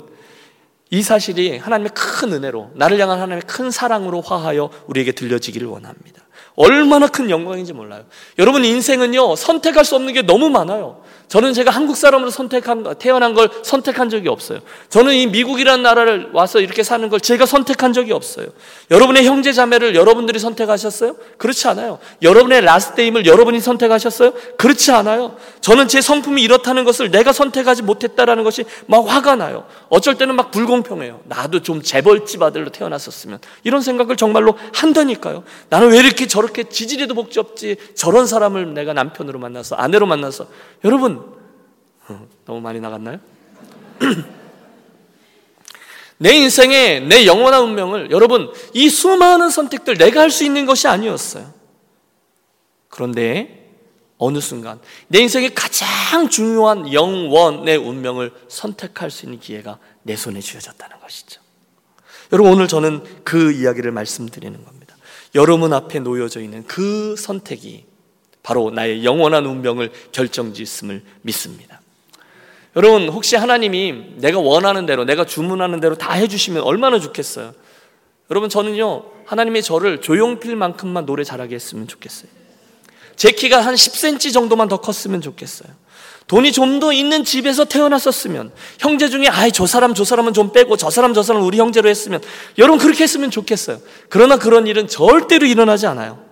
이 0.90 1.02
사실이 1.02 1.58
하나님의 1.58 1.92
큰 1.96 2.34
은혜로, 2.34 2.72
나를 2.76 3.00
향한 3.00 3.18
하나님의 3.18 3.44
큰 3.48 3.72
사랑으로 3.72 4.22
화하여 4.22 4.70
우리에게 4.88 5.12
들려지기를 5.14 5.68
원합니다. 5.68 6.24
얼마나 6.56 7.08
큰 7.08 7.30
영광인지 7.30 7.74
몰라요. 7.74 8.06
여러분 8.38 8.64
인생은요 8.64 9.36
선택할 9.36 9.86
수 9.86 9.96
없는 9.96 10.14
게 10.14 10.22
너무 10.22 10.50
많아요. 10.50 11.02
저는 11.34 11.54
제가 11.54 11.72
한국 11.72 11.98
사람으로 11.98 12.30
선택한 12.30 12.94
태어난 13.00 13.34
걸 13.34 13.50
선택한 13.64 14.12
적이 14.12 14.30
없어요. 14.30 14.60
저는 14.90 15.16
이 15.16 15.26
미국이라는 15.26 15.82
나라를 15.82 16.30
와서 16.32 16.60
이렇게 16.60 16.84
사는 16.84 17.10
걸 17.10 17.20
제가 17.20 17.48
선택한 17.48 17.92
적이 17.92 18.12
없어요. 18.12 18.46
여러분의 18.92 19.26
형제 19.26 19.52
자매를 19.52 19.96
여러분들이 19.96 20.38
선택하셨어요? 20.38 21.16
그렇지 21.40 21.68
않아요. 21.70 21.98
여러분의 22.22 22.62
라스트임을 22.62 23.26
여러분이 23.26 23.62
선택하셨어요? 23.62 24.34
그렇지 24.60 24.92
않아요. 24.92 25.36
저는 25.62 25.88
제 25.88 26.02
성품이 26.02 26.40
이렇다는 26.40 26.84
것을 26.84 27.10
내가 27.10 27.34
선택하지 27.34 27.82
못했다라는 27.82 28.44
것이 28.44 28.66
막 28.86 29.10
화가 29.10 29.36
나요. 29.36 29.66
어쩔 29.90 30.16
때는 30.20 30.36
막 30.36 30.52
불공평해요. 30.52 31.22
나도 31.24 31.64
좀 31.64 31.82
재벌집 31.82 32.44
아들로 32.44 32.70
태어났었으면 32.70 33.40
이런 33.64 33.82
생각을 33.82 34.18
정말로 34.18 34.56
한다니까요. 34.72 35.44
나는 35.70 35.94
왜 35.94 35.98
이렇게 35.98 36.28
저렇게 36.28 36.66
지지리도 36.66 37.16
복지 37.16 37.40
없지 37.40 37.78
저런 37.96 38.28
사람을 38.28 38.76
내가 38.76 38.94
남편으로 38.94 39.40
만나서 39.40 39.76
아내로 39.78 40.06
만나서 40.06 40.46
여러분 40.84 41.23
어, 41.23 41.23
너무 42.46 42.62
많이 42.62 42.80
나갔나요? 42.80 43.20
내 46.18 46.34
인생에 46.36 47.00
내 47.02 47.26
영원한 47.26 47.64
운명을 47.64 48.12
여러분 48.12 48.52
이 48.74 48.90
수많은 48.90 49.50
선택들 49.50 49.98
내가 49.98 50.22
할 50.22 50.30
수 50.30 50.44
있는 50.44 50.66
것이 50.66 50.88
아니었어요. 50.88 51.54
그런데 52.90 53.72
어느 54.18 54.40
순간 54.40 54.80
내 55.08 55.20
인생의 55.20 55.54
가장 55.54 56.30
중요한 56.30 56.94
영원의 56.94 57.78
운명을 57.78 58.32
선택할 58.48 59.12
수 59.12 59.26
있는 59.26 59.40
기회가 59.40 59.80
내 60.04 60.16
손에 60.16 60.40
쥐어졌다는 60.40 61.00
것이죠. 61.02 61.42
여러분 62.32 62.54
오늘 62.54 62.68
저는 62.68 63.04
그 63.24 63.52
이야기를 63.52 63.92
말씀드리는 63.92 64.64
겁니다. 64.64 64.96
여러분 65.36 65.74
앞에 65.74 66.00
놓여져 66.00 66.42
있는 66.42 66.64
그 66.68 67.16
선택이 67.18 67.86
바로 68.44 68.72
나의 68.72 69.04
영원한 69.04 69.46
운명을 69.46 69.92
결정짓음을 70.12 71.04
믿습니다. 71.22 71.83
여러분 72.76 73.08
혹시 73.10 73.36
하나님이 73.36 74.16
내가 74.18 74.40
원하는 74.40 74.86
대로 74.86 75.06
내가 75.06 75.26
주문하는 75.26 75.80
대로 75.80 75.96
다 75.96 76.14
해주시면 76.14 76.64
얼마나 76.64 77.00
좋겠어요. 77.00 77.54
여러분 78.32 78.50
저는요 78.50 79.04
하나님이 79.26 79.62
저를 79.62 80.02
조용필 80.02 80.56
만큼만 80.56 81.06
노래 81.06 81.24
잘하게 81.24 81.56
했으면 81.56 81.88
좋겠어요. 81.88 82.30
제 83.16 83.32
키가 83.32 83.62
한 83.62 83.76
10cm 83.76 84.34
정도만 84.34 84.68
더 84.68 84.78
컸으면 84.78 85.22
좋겠어요. 85.22 85.70
돈이 86.28 86.52
좀 86.52 86.80
더 86.80 86.92
있는 86.94 87.24
집에서 87.24 87.66
태어났었으면 87.66 88.52
형제 88.80 89.10
중에 89.10 89.28
아이 89.28 89.52
저 89.52 89.68
사람 89.68 89.94
저 89.94 90.04
사람은 90.04 90.34
좀 90.34 90.52
빼고 90.52 90.78
저 90.78 90.90
사람 90.90 91.14
저 91.14 91.22
사람 91.22 91.44
우리 91.44 91.60
형제로 91.60 91.90
했으면 91.90 92.22
여러분 92.58 92.80
그렇게 92.80 93.04
했으면 93.04 93.30
좋겠어요. 93.30 93.80
그러나 94.10 94.38
그런 94.38 94.66
일은 94.66 94.88
절대로 94.88 95.46
일어나지 95.46 95.86
않아요. 95.86 96.24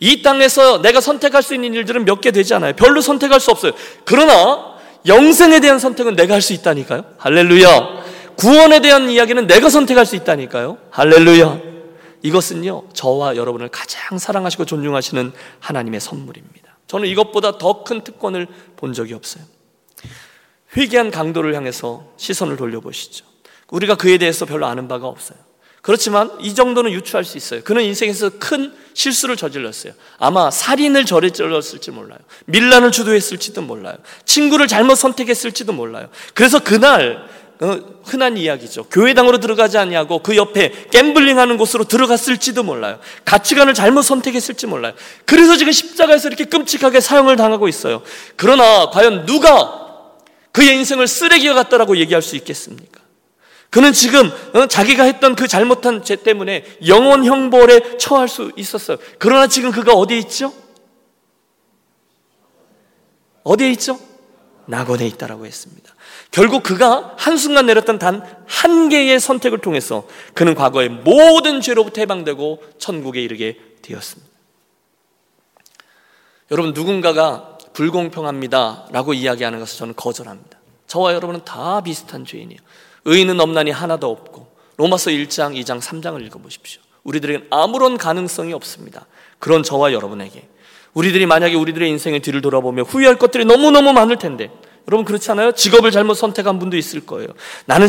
이 0.00 0.22
땅에서 0.22 0.80
내가 0.80 1.00
선택할 1.00 1.42
수 1.42 1.54
있는 1.54 1.74
일들은 1.74 2.04
몇 2.04 2.20
개 2.20 2.30
되지 2.30 2.54
않아요. 2.54 2.74
별로 2.76 3.00
선택할 3.00 3.40
수 3.40 3.50
없어요. 3.50 3.72
그러나 4.04 4.77
영생에 5.08 5.60
대한 5.60 5.78
선택은 5.78 6.14
내가 6.16 6.34
할 6.34 6.42
수 6.42 6.52
있다니까요. 6.52 7.04
할렐루야. 7.18 7.98
구원에 8.36 8.80
대한 8.80 9.10
이야기는 9.10 9.46
내가 9.46 9.68
선택할 9.68 10.06
수 10.06 10.14
있다니까요. 10.16 10.78
할렐루야. 10.90 11.60
이것은요, 12.22 12.84
저와 12.92 13.36
여러분을 13.36 13.68
가장 13.68 14.18
사랑하시고 14.18 14.64
존중하시는 14.64 15.32
하나님의 15.60 16.00
선물입니다. 16.00 16.76
저는 16.86 17.08
이것보다 17.08 17.58
더 17.58 17.84
큰 17.84 18.02
특권을 18.02 18.46
본 18.76 18.92
적이 18.92 19.14
없어요. 19.14 19.44
회개한 20.76 21.10
강도를 21.10 21.54
향해서 21.54 22.04
시선을 22.16 22.56
돌려보시죠. 22.56 23.24
우리가 23.70 23.94
그에 23.96 24.18
대해서 24.18 24.46
별로 24.46 24.66
아는 24.66 24.88
바가 24.88 25.06
없어요. 25.06 25.38
그렇지만 25.88 26.30
이 26.42 26.54
정도는 26.54 26.92
유추할 26.92 27.24
수 27.24 27.38
있어요. 27.38 27.62
그는 27.64 27.82
인생에서 27.82 28.32
큰 28.38 28.74
실수를 28.92 29.38
저질렀어요. 29.38 29.94
아마 30.18 30.50
살인을 30.50 31.06
저질렀을지 31.06 31.92
몰라요. 31.92 32.18
밀란을 32.44 32.92
주도했을지도 32.92 33.62
몰라요. 33.62 33.96
친구를 34.26 34.68
잘못 34.68 34.96
선택했을지도 34.96 35.72
몰라요. 35.72 36.10
그래서 36.34 36.58
그날 36.58 37.26
어, 37.60 37.78
흔한 38.04 38.36
이야기죠. 38.36 38.84
교회당으로 38.90 39.38
들어가지 39.38 39.78
않냐고 39.78 40.18
그 40.18 40.36
옆에 40.36 40.88
갬블링하는 40.90 41.56
곳으로 41.56 41.84
들어갔을지도 41.84 42.64
몰라요. 42.64 42.98
가치관을 43.24 43.72
잘못 43.72 44.02
선택했을지 44.02 44.66
몰라요. 44.66 44.92
그래서 45.24 45.56
지금 45.56 45.72
십자가에서 45.72 46.28
이렇게 46.28 46.44
끔찍하게 46.44 47.00
사형을 47.00 47.36
당하고 47.36 47.66
있어요. 47.66 48.02
그러나 48.36 48.90
과연 48.90 49.24
누가 49.24 50.04
그의 50.52 50.76
인생을 50.76 51.06
쓰레기와 51.08 51.54
같다라고 51.54 51.96
얘기할 51.96 52.20
수 52.20 52.36
있겠습니까? 52.36 52.97
그는 53.70 53.92
지금 53.92 54.30
어, 54.54 54.66
자기가 54.66 55.04
했던 55.04 55.34
그 55.34 55.46
잘못한 55.46 56.02
죄 56.02 56.16
때문에 56.16 56.64
영원 56.86 57.24
형벌에 57.24 57.98
처할 57.98 58.28
수 58.28 58.52
있었어요. 58.56 58.96
그러나 59.18 59.46
지금 59.46 59.70
그가 59.70 59.92
어디에 59.92 60.18
있죠? 60.18 60.52
어디에 63.44 63.70
있죠? 63.72 63.98
낙원에 64.66 65.06
있다라고 65.06 65.46
했습니다. 65.46 65.94
결국 66.30 66.62
그가 66.62 67.14
한순간 67.16 67.66
내렸던 67.66 67.98
단 67.98 68.38
한 68.48 68.88
개의 68.88 69.20
선택을 69.20 69.58
통해서 69.58 70.08
그는 70.34 70.54
과거의 70.54 70.88
모든 70.88 71.60
죄로부터 71.60 72.00
해방되고 72.00 72.62
천국에 72.78 73.22
이르게 73.22 73.58
되었습니다. 73.82 74.28
여러분, 76.50 76.72
누군가가 76.72 77.58
불공평합니다. 77.74 78.88
라고 78.90 79.12
이야기하는 79.12 79.60
것을 79.60 79.78
저는 79.78 79.94
거절합니다. 79.94 80.57
저와 80.88 81.14
여러분은 81.14 81.44
다 81.44 81.80
비슷한 81.82 82.24
죄인이에요. 82.24 82.60
의인은 83.04 83.38
없나니 83.40 83.70
하나도 83.70 84.10
없고, 84.10 84.48
로마서 84.76 85.10
1장, 85.10 85.54
2장, 85.62 85.80
3장을 85.80 86.24
읽어보십시오. 86.26 86.82
우리들에겐 87.04 87.46
아무런 87.50 87.96
가능성이 87.96 88.52
없습니다. 88.52 89.06
그런 89.38 89.62
저와 89.62 89.92
여러분에게. 89.92 90.48
우리들이 90.94 91.26
만약에 91.26 91.54
우리들의 91.54 91.88
인생의 91.90 92.20
뒤를 92.20 92.40
돌아보며 92.40 92.82
후회할 92.82 93.18
것들이 93.18 93.44
너무너무 93.44 93.92
많을 93.92 94.16
텐데, 94.16 94.50
여러분 94.86 95.04
그렇지 95.04 95.30
않아요? 95.32 95.52
직업을 95.52 95.90
잘못 95.90 96.14
선택한 96.14 96.58
분도 96.58 96.76
있을 96.76 97.04
거예요. 97.04 97.28
나는 97.66 97.88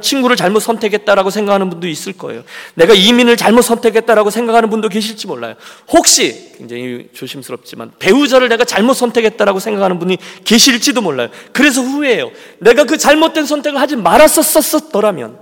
친구를 0.00 0.36
잘못 0.36 0.60
선택했다라고 0.60 1.30
생각하는 1.30 1.70
분도 1.70 1.88
있을 1.88 2.12
거예요. 2.12 2.44
내가 2.74 2.94
이민을 2.94 3.36
잘못 3.36 3.62
선택했다라고 3.62 4.30
생각하는 4.30 4.70
분도 4.70 4.88
계실지 4.88 5.26
몰라요. 5.26 5.56
혹시 5.88 6.52
굉장히 6.56 7.08
조심스럽지만 7.12 7.92
배우자를 7.98 8.48
내가 8.48 8.64
잘못 8.64 8.94
선택했다라고 8.94 9.58
생각하는 9.58 9.98
분이 9.98 10.18
계실지도 10.44 11.00
몰라요. 11.00 11.30
그래서 11.52 11.82
후회해요. 11.82 12.30
내가 12.60 12.84
그 12.84 12.96
잘못된 12.96 13.44
선택을 13.44 13.80
하지 13.80 13.96
말았었었더라면. 13.96 15.38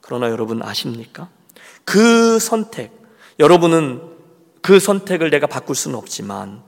그러나 0.00 0.30
여러분 0.30 0.62
아십니까? 0.62 1.28
그 1.84 2.38
선택, 2.38 2.90
여러분은 3.38 4.00
그 4.62 4.78
선택을 4.78 5.30
내가 5.30 5.46
바꿀 5.46 5.74
수는 5.74 5.98
없지만 5.98 6.62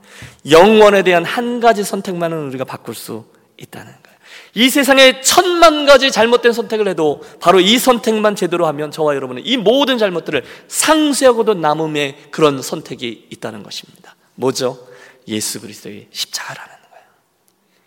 영원에 0.49 1.01
대한 1.01 1.23
한 1.23 1.59
가지 1.61 1.83
선택만은 1.83 2.47
우리가 2.49 2.65
바꿀 2.65 2.93
수 2.93 3.25
있다는 3.57 3.87
거예요. 3.87 4.15
이 4.53 4.69
세상에 4.69 5.21
천만 5.21 5.85
가지 5.85 6.11
잘못된 6.11 6.53
선택을 6.53 6.87
해도 6.87 7.23
바로 7.39 7.59
이 7.59 7.77
선택만 7.77 8.35
제대로 8.35 8.67
하면 8.67 8.91
저와 8.91 9.15
여러분은 9.15 9.45
이 9.45 9.57
모든 9.57 9.97
잘못들을 9.97 10.43
상쇄하고도 10.67 11.55
남음의 11.55 12.27
그런 12.31 12.61
선택이 12.61 13.27
있다는 13.31 13.63
것입니다. 13.63 14.15
뭐죠? 14.35 14.87
예수 15.27 15.59
그리스도의 15.59 16.07
십자가라는 16.11 16.69
거예요. 16.91 17.05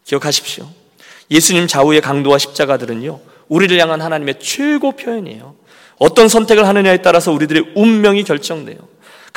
기억하십시오. 0.05 0.69
예수님 1.31 1.67
좌우의 1.67 2.01
강도와 2.01 2.39
십자가들은요, 2.39 3.21
우리를 3.49 3.79
향한 3.79 4.01
하나님의 4.01 4.41
최고 4.41 4.93
표현이에요. 4.93 5.55
어떤 5.99 6.29
선택을 6.29 6.67
하느냐에 6.67 7.03
따라서 7.03 7.33
우리들의 7.33 7.73
운명이 7.75 8.25
결정돼요. 8.25 8.79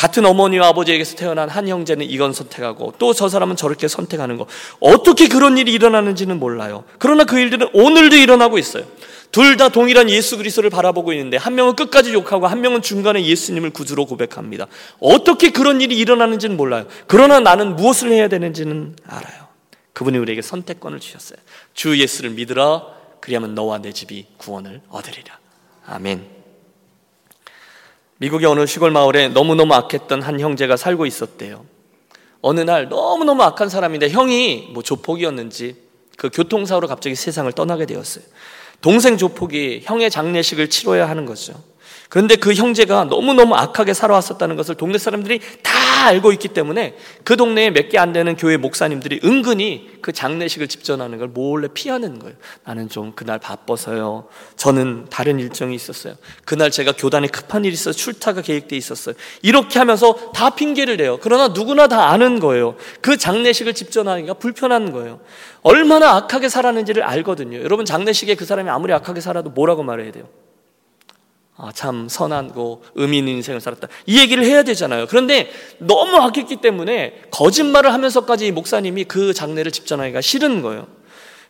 같은 0.01 0.25
어머니와 0.25 0.69
아버지에게서 0.69 1.15
태어난 1.15 1.47
한 1.47 1.67
형제는 1.67 2.09
이건 2.09 2.33
선택하고 2.33 2.95
또 2.97 3.13
저 3.13 3.29
사람은 3.29 3.55
저렇게 3.55 3.87
선택하는 3.87 4.37
거. 4.37 4.47
어떻게 4.79 5.27
그런 5.27 5.59
일이 5.59 5.71
일어나는지는 5.73 6.39
몰라요. 6.39 6.85
그러나 6.97 7.23
그 7.23 7.37
일들은 7.37 7.69
오늘도 7.73 8.15
일어나고 8.15 8.57
있어요. 8.57 8.83
둘 9.31 9.57
다 9.57 9.69
동일한 9.69 10.09
예수 10.09 10.37
그리스도를 10.37 10.71
바라보고 10.71 11.13
있는데 11.13 11.37
한 11.37 11.53
명은 11.53 11.75
끝까지 11.75 12.13
욕하고 12.13 12.47
한 12.47 12.61
명은 12.61 12.81
중간에 12.81 13.23
예수님을 13.23 13.69
구주로 13.69 14.07
고백합니다. 14.07 14.65
어떻게 14.99 15.51
그런 15.51 15.81
일이 15.81 15.95
일어나는지는 15.99 16.57
몰라요. 16.57 16.87
그러나 17.05 17.39
나는 17.39 17.75
무엇을 17.75 18.11
해야 18.11 18.27
되는지는 18.27 18.95
알아요. 19.05 19.49
그분이 19.93 20.17
우리에게 20.17 20.41
선택권을 20.41 20.99
주셨어요. 20.99 21.37
주 21.75 21.99
예수를 21.99 22.31
믿으라. 22.31 22.87
그리하면 23.19 23.53
너와 23.53 23.77
내 23.83 23.91
집이 23.91 24.25
구원을 24.37 24.81
얻으리라. 24.89 25.37
아멘. 25.85 26.40
미국의 28.22 28.47
어느 28.47 28.67
시골 28.67 28.91
마을에 28.91 29.30
너무너무 29.30 29.74
악했던 29.74 30.22
한 30.22 30.39
형제가 30.39 30.78
살고 30.78 31.07
있었대요. 31.07 31.65
어느 32.41 32.59
날 32.59 32.88
너무너무 32.88 33.41
악한 33.41 33.67
사람인데 33.67 34.09
형이 34.09 34.69
뭐 34.74 34.84
조폭이었는지 34.84 35.76
그 36.17 36.30
교통사고로 36.30 36.88
갑자기 36.88 37.15
세상을 37.15 37.51
떠나게 37.53 37.88
되었어요. 37.88 38.24
동생 38.80 39.17
조폭이 39.17 39.82
형의 39.86 40.11
장례식을 40.11 40.69
치러야 40.69 41.09
하는 41.09 41.26
거죠. 41.26 41.55
그런데 42.12 42.36
그 42.36 42.53
형제가 42.53 43.05
너무너무 43.05 43.55
악하게 43.55 43.93
살아왔었다는 43.93 44.57
것을 44.57 44.76
동네 44.76 44.97
사람들이 44.97 45.39
다 45.64 46.07
알고 46.07 46.34
있기 46.34 46.49
때문에 46.49 46.97
그 47.24 47.38
동네에 47.38 47.70
몇 47.70 47.88
개 47.88 47.97
안 47.97 48.12
되는 48.12 48.36
교회 48.36 48.57
목사님들이 48.57 49.22
은근히 49.24 49.89
그 50.01 50.12
장례식을 50.12 50.68
집전하는 50.68 51.20
걸 51.20 51.30
몰래 51.30 51.70
피하는 51.74 52.20
거예요. 52.20 52.36
나는 52.66 52.89
좀 52.89 53.14
그날 53.16 53.39
바빠서요. 53.39 54.28
저는 54.57 55.05
다른 55.09 55.39
일정이 55.39 55.74
있었어요. 55.74 56.16
그날 56.43 56.70
제가 56.70 56.91
교단에 56.97 57.28
급한 57.28 57.64
일이 57.64 57.74
있어서 57.76 57.95
출타가 57.97 58.41
계획돼 58.41 58.76
있었어요. 58.76 59.16
이렇게 59.41 59.80
하면서 59.80 60.32
다 60.34 60.49
핑계를 60.49 60.97
대요. 60.97 61.18
그러나 61.22 61.47
누구나 61.47 61.88
다 61.88 62.09
아는 62.09 62.41
거예요. 62.41 62.76
그 62.99 63.16
장례식을 63.16 63.74
집전하기가 63.74 64.34
불편한 64.34 64.91
거예요. 64.91 65.22
얼마나 65.62 66.16
악하게 66.18 66.49
살았는지를 66.49 67.03
알거든요. 67.03 67.62
여러분 67.62 67.86
장례식에 67.86 68.36
그 68.36 68.43
사람이 68.43 68.70
아무리 68.70 68.91
악하게 68.91 69.22
살아도 69.22 69.49
뭐라고 69.51 69.84
말해야 69.84 70.12
돼요? 70.12 70.26
아, 71.64 71.72
참 71.72 72.09
선하고 72.09 72.82
의미 72.95 73.20
있는 73.20 73.34
인생을 73.34 73.62
살았다. 73.62 73.88
이 74.07 74.20
얘기를 74.20 74.43
해야 74.43 74.64
되잖아요. 74.64 75.05
그런데 75.07 75.51
너무 75.78 76.18
악했기 76.18 76.55
때문에 76.55 77.22
거짓말을 77.30 77.93
하면서까지 77.93 78.51
목사님이 78.51 79.03
그 79.03 79.32
장례를 79.32 79.72
집전하기가 79.72 80.22
싫은 80.22 80.64
거예요. 80.64 80.88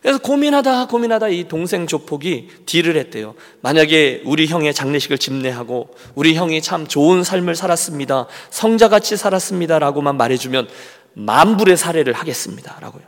그래서 0.02 0.18
고민하다 0.18 0.88
고민하다 0.88 1.28
이 1.28 1.48
동생 1.48 1.86
조폭이 1.86 2.48
딜을 2.66 2.96
했대요. 2.96 3.34
만약에 3.62 4.22
우리 4.26 4.48
형의 4.48 4.74
장례식을 4.74 5.16
집례하고 5.16 5.94
우리 6.14 6.34
형이 6.34 6.60
참 6.60 6.86
좋은 6.86 7.24
삶을 7.24 7.54
살았습니다. 7.54 8.26
성자같이 8.50 9.16
살았습니다라고만 9.16 10.18
말해주면 10.18 10.68
만불의 11.14 11.78
사례를 11.78 12.12
하겠습니다라고요. 12.12 13.04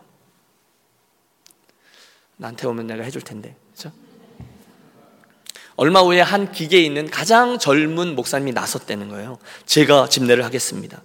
나한테 2.39 2.67
오면 2.67 2.87
내가 2.87 3.03
해줄 3.03 3.21
텐데? 3.21 3.57
얼마 5.77 6.01
후에 6.01 6.21
한 6.21 6.53
기계에 6.53 6.81
있는 6.81 7.11
가장 7.11 7.59
젊은 7.59 8.15
목사님이 8.15 8.53
나섰다는 8.53 9.09
거예요. 9.09 9.39
제가 9.67 10.09
집례를 10.09 10.45
하겠습니다. 10.45 11.03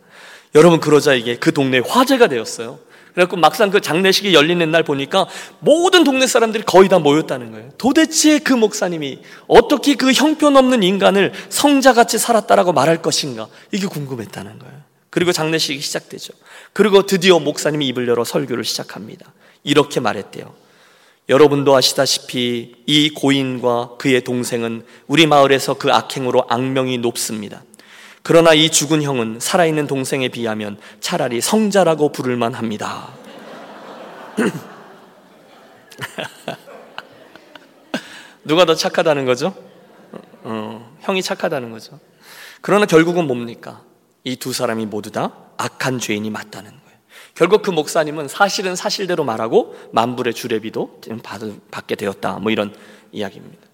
여러분 0.55 0.79
그러자 0.79 1.13
이게 1.13 1.35
그 1.35 1.53
동네에 1.53 1.81
화제가 1.87 2.27
되었어요. 2.27 2.79
그래갖고 3.13 3.37
막상 3.37 3.71
그 3.71 3.81
장례식이 3.81 4.33
열리는 4.33 4.69
날 4.71 4.83
보니까 4.83 5.27
모든 5.59 6.03
동네 6.03 6.27
사람들이 6.27 6.63
거의 6.63 6.89
다 6.89 6.99
모였다는 6.99 7.51
거예요. 7.51 7.71
도대체 7.77 8.39
그 8.39 8.53
목사님이 8.53 9.19
어떻게 9.47 9.95
그 9.95 10.11
형편없는 10.11 10.83
인간을 10.83 11.33
성자같이 11.49 12.17
살았다라고 12.17 12.71
말할 12.71 13.01
것인가 13.01 13.47
이게 13.71 13.87
궁금했다는 13.87 14.59
거예요. 14.59 14.79
그리고 15.09 15.31
장례식이 15.31 15.81
시작되죠. 15.81 16.33
그리고 16.71 17.05
드디어 17.05 17.39
목사님이 17.39 17.87
입을 17.87 18.07
열어 18.07 18.23
설교를 18.23 18.63
시작합니다. 18.63 19.33
이렇게 19.63 19.99
말했대요. 19.99 20.53
여러분도 21.29 21.75
아시다시피 21.75 22.75
이 22.85 23.09
고인과 23.11 23.97
그의 23.97 24.23
동생은 24.23 24.83
우리 25.07 25.27
마을에서 25.27 25.75
그 25.75 25.91
악행으로 25.93 26.45
악명이 26.49 26.97
높습니다. 26.97 27.63
그러나 28.23 28.53
이 28.53 28.69
죽은 28.69 29.03
형은 29.03 29.39
살아있는 29.39 29.87
동생에 29.87 30.27
비하면 30.29 30.77
차라리 30.99 31.39
성자라고 31.39 32.11
부를만 32.11 32.55
합니다. 32.55 33.09
누가 38.43 38.65
더 38.65 38.73
착하다는 38.73 39.25
거죠? 39.25 39.53
어, 40.43 40.95
형이 41.01 41.21
착하다는 41.21 41.71
거죠. 41.71 41.99
그러나 42.61 42.85
결국은 42.85 43.27
뭡니까? 43.27 43.83
이 44.23 44.35
두 44.35 44.51
사람이 44.53 44.85
모두 44.87 45.11
다 45.11 45.31
악한 45.57 45.99
죄인이 45.99 46.29
맞다는. 46.29 46.78
결국 47.39 47.61
그 47.61 47.71
목사님은 47.71 48.27
사실은 48.27 48.75
사실대로 48.75 49.23
말하고 49.23 49.75
만불의 49.93 50.33
주례비도 50.33 51.01
받게 51.71 51.95
되었다. 51.95 52.39
뭐 52.39 52.51
이런 52.51 52.75
이야기입니다. 53.11 53.65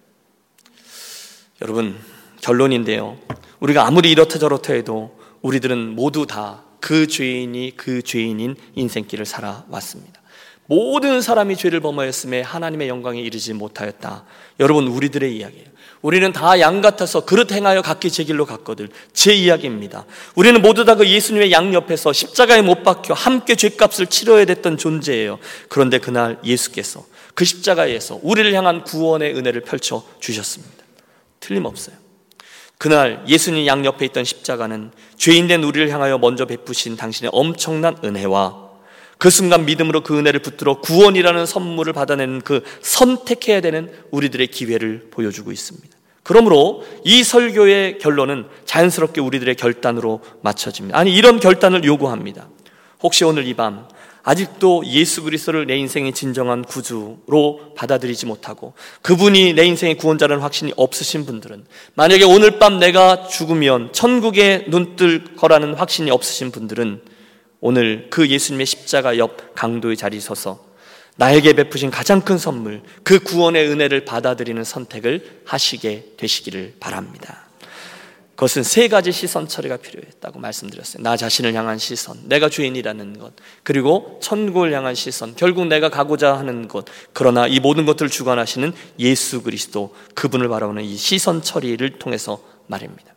여러분, 1.62 1.96
결론인데요. 2.42 3.18
우리가 3.60 3.88
아무리 3.88 4.12
이렇다 4.12 4.40
저렇다 4.40 4.74
해도 4.74 5.20
우리들은 5.42 5.96
모두 5.96 6.26
다 6.26 6.66
그 6.86 7.08
죄인이 7.08 7.74
그 7.78 8.04
죄인인 8.04 8.56
인생길을 8.76 9.26
살아왔습니다. 9.26 10.22
모든 10.68 11.20
사람이 11.20 11.58
죄를 11.58 11.80
범하였음에 11.80 12.42
하나님의 12.42 12.90
영광에 12.90 13.20
이르지 13.22 13.54
못하였다. 13.54 14.24
여러분, 14.60 14.86
우리들의 14.86 15.36
이야기예요. 15.36 15.66
우리는 16.06 16.32
다 16.32 16.60
양 16.60 16.82
같아서 16.82 17.26
그릇 17.26 17.52
행하여 17.52 17.82
각기 17.82 18.12
제 18.12 18.24
길로 18.24 18.46
갔거들. 18.46 18.90
제 19.14 19.34
이야기입니다. 19.34 20.06
우리는 20.36 20.62
모두 20.62 20.86
다 20.86 20.94
그 20.94 21.10
예수님의 21.10 21.52
양 21.52 21.74
옆에서 21.74 22.14
십자가에 22.14 22.62
못 22.62 22.84
박혀 22.84 23.16
함께 23.16 23.56
죄값을 23.56 24.06
치러야 24.06 24.46
됐던 24.46 24.78
존재예요. 24.78 25.40
그런데 25.68 25.98
그날 25.98 26.38
예수께서 26.44 27.04
그 27.34 27.44
십자가에서 27.44 28.20
우리를 28.22 28.54
향한 28.54 28.84
구원의 28.84 29.36
은혜를 29.36 29.62
펼쳐 29.62 30.04
주셨습니다. 30.20 30.76
틀림없어요. 31.40 31.96
그날 32.78 33.24
예수님 33.28 33.66
양 33.66 33.84
옆에 33.84 34.06
있던 34.06 34.26
십자가는 34.26 34.92
죄인된 35.18 35.64
우리를 35.64 35.90
향하여 35.90 36.20
먼저 36.20 36.46
베푸신 36.46 36.98
당신의 36.98 37.32
엄청난 37.34 37.98
은혜와 38.04 38.64
그 39.18 39.32
순간 39.32 39.66
믿음으로 39.66 40.04
그 40.04 40.20
은혜를 40.20 40.42
붙들어 40.42 40.82
구원이라는 40.82 41.48
선물을 41.48 41.94
받아내는 41.94 42.42
그 42.42 42.64
선택해야 42.82 43.62
되는 43.62 43.92
우리들의 44.12 44.46
기회를 44.48 45.08
보여주고 45.10 45.52
있습니다. 45.52 45.95
그러므로 46.26 46.84
이 47.04 47.24
설교의 47.24 48.00
결론은 48.00 48.48
자연스럽게 48.66 49.22
우리들의 49.22 49.54
결단으로 49.56 50.22
맞춰집니다. 50.42 50.98
아니 50.98 51.14
이런 51.14 51.40
결단을 51.40 51.84
요구합니다. 51.84 52.50
혹시 53.04 53.24
오늘 53.24 53.46
이 53.48 53.54
밤 53.54 53.88
아직도 54.28 54.88
예수 54.88 55.22
그리스도를 55.22 55.68
내 55.68 55.78
인생의 55.78 56.14
진정한 56.14 56.64
구주로 56.64 57.74
받아들이지 57.76 58.26
못하고 58.26 58.74
그분이 59.04 59.54
내 59.54 59.66
인생의 59.66 59.98
구원자라는 59.98 60.42
확신이 60.42 60.74
없으신 60.76 61.28
분들은 61.28 61.64
만약에 61.94 62.24
오늘 62.24 62.58
밤 62.58 62.80
내가 62.80 63.28
죽으면 63.28 63.94
천국에 63.94 64.66
눈 64.68 64.96
뜰 64.96 65.36
거라는 65.36 65.76
확신이 65.76 66.10
없으신 66.10 66.50
분들은 66.52 67.02
오늘 67.62 68.08
그 68.10 68.28
예수님의 68.28 68.66
십자가 68.66 69.20
옆 69.20 69.54
강도의 69.54 69.96
자리에 69.96 70.20
서서 70.20 70.60
나에게 71.18 71.54
베푸신 71.54 71.92
가장 71.92 72.22
큰 72.22 72.38
선물, 72.38 72.82
그 73.04 73.20
구원의 73.20 73.70
은혜를 73.70 74.06
받아들이는 74.06 74.64
선택을 74.64 75.42
하시게 75.46 76.14
되시기를 76.18 76.76
바랍니다. 76.80 77.46
그것은 78.36 78.64
세 78.64 78.90
가지 78.90 79.14
시선 79.14 79.48
처리가 79.48 79.78
필요했다고 79.78 80.40
말씀드렸어요. 80.40 81.02
나 81.02 81.16
자신을 81.16 81.54
향한 81.54 81.78
시선, 81.78 82.18
내가 82.26 82.50
주인이라는 82.50 83.18
것, 83.18 83.32
그리고 83.64 84.20
천국을 84.22 84.74
향한 84.74 84.94
시선, 84.94 85.36
결국 85.38 85.68
내가 85.68 85.88
가고자 85.88 86.38
하는 86.38 86.68
것, 86.68 86.84
그러나 87.14 87.48
이 87.48 87.62
모든 87.62 87.86
것들을 87.86 88.12
주관하시는 88.12 88.74
예수 89.00 89.42
그리스도, 89.42 89.96
그분을 90.16 90.50
바라보는 90.50 90.84
이 90.84 90.98
시선 90.98 91.42
처리를 91.42 91.98
통해서 91.98 92.44
말입니다. 92.68 93.15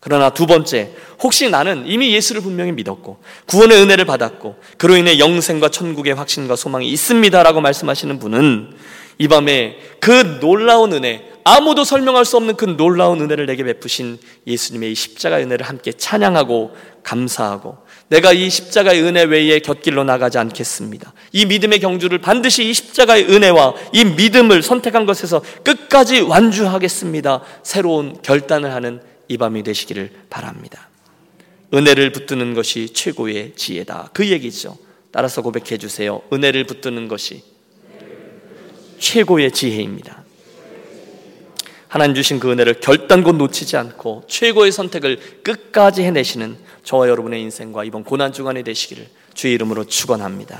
그러나 0.00 0.30
두 0.30 0.46
번째, 0.46 0.92
혹시 1.20 1.50
나는 1.50 1.84
이미 1.86 2.14
예수를 2.14 2.40
분명히 2.40 2.72
믿었고 2.72 3.18
구원의 3.46 3.82
은혜를 3.82 4.04
받았고 4.04 4.56
그로 4.76 4.96
인해 4.96 5.18
영생과 5.18 5.70
천국의 5.70 6.14
확신과 6.14 6.54
소망이 6.56 6.88
있습니다라고 6.88 7.60
말씀하시는 7.60 8.18
분은 8.18 8.76
이 9.18 9.26
밤에 9.26 9.76
그 9.98 10.38
놀라운 10.38 10.92
은혜, 10.92 11.24
아무도 11.42 11.82
설명할 11.82 12.24
수 12.24 12.36
없는 12.36 12.54
그 12.56 12.64
놀라운 12.76 13.20
은혜를 13.20 13.46
내게 13.46 13.64
베푸신 13.64 14.18
예수님의 14.46 14.92
이 14.92 14.94
십자가의 14.94 15.44
은혜를 15.46 15.66
함께 15.66 15.92
찬양하고 15.92 16.72
감사하고 17.02 17.78
내가 18.08 18.32
이 18.32 18.48
십자가의 18.48 19.02
은혜 19.02 19.24
외에 19.24 19.58
곁길로 19.58 20.04
나가지 20.04 20.38
않겠습니다. 20.38 21.12
이 21.32 21.46
믿음의 21.46 21.80
경주를 21.80 22.18
반드시 22.18 22.68
이 22.68 22.72
십자가의 22.72 23.24
은혜와 23.24 23.74
이 23.92 24.04
믿음을 24.04 24.62
선택한 24.62 25.06
것에서 25.06 25.42
끝까지 25.64 26.20
완주하겠습니다. 26.20 27.42
새로운 27.62 28.16
결단을 28.22 28.72
하는 28.72 29.00
이 29.28 29.36
밤이 29.36 29.62
되시기를 29.62 30.10
바랍니다. 30.30 30.88
은혜를 31.72 32.12
붙드는 32.12 32.54
것이 32.54 32.92
최고의 32.92 33.52
지혜다. 33.54 34.10
그 34.12 34.28
얘기죠. 34.28 34.76
따라서 35.10 35.42
고백해 35.42 35.78
주세요. 35.78 36.22
은혜를 36.32 36.64
붙드는 36.64 37.08
것이 37.08 37.42
최고의 38.98 39.52
지혜입니다. 39.52 40.24
하나님 41.88 42.14
주신 42.14 42.38
그 42.38 42.50
은혜를 42.50 42.80
결단코 42.80 43.32
놓치지 43.32 43.76
않고 43.76 44.24
최고의 44.28 44.72
선택을 44.72 45.42
끝까지 45.42 46.02
해내시는 46.02 46.56
저와 46.84 47.08
여러분의 47.08 47.40
인생과 47.42 47.84
이번 47.84 48.04
고난 48.04 48.32
주간이 48.32 48.62
되시기를 48.62 49.08
주의 49.34 49.54
이름으로 49.54 49.84
축원합니다. 49.84 50.56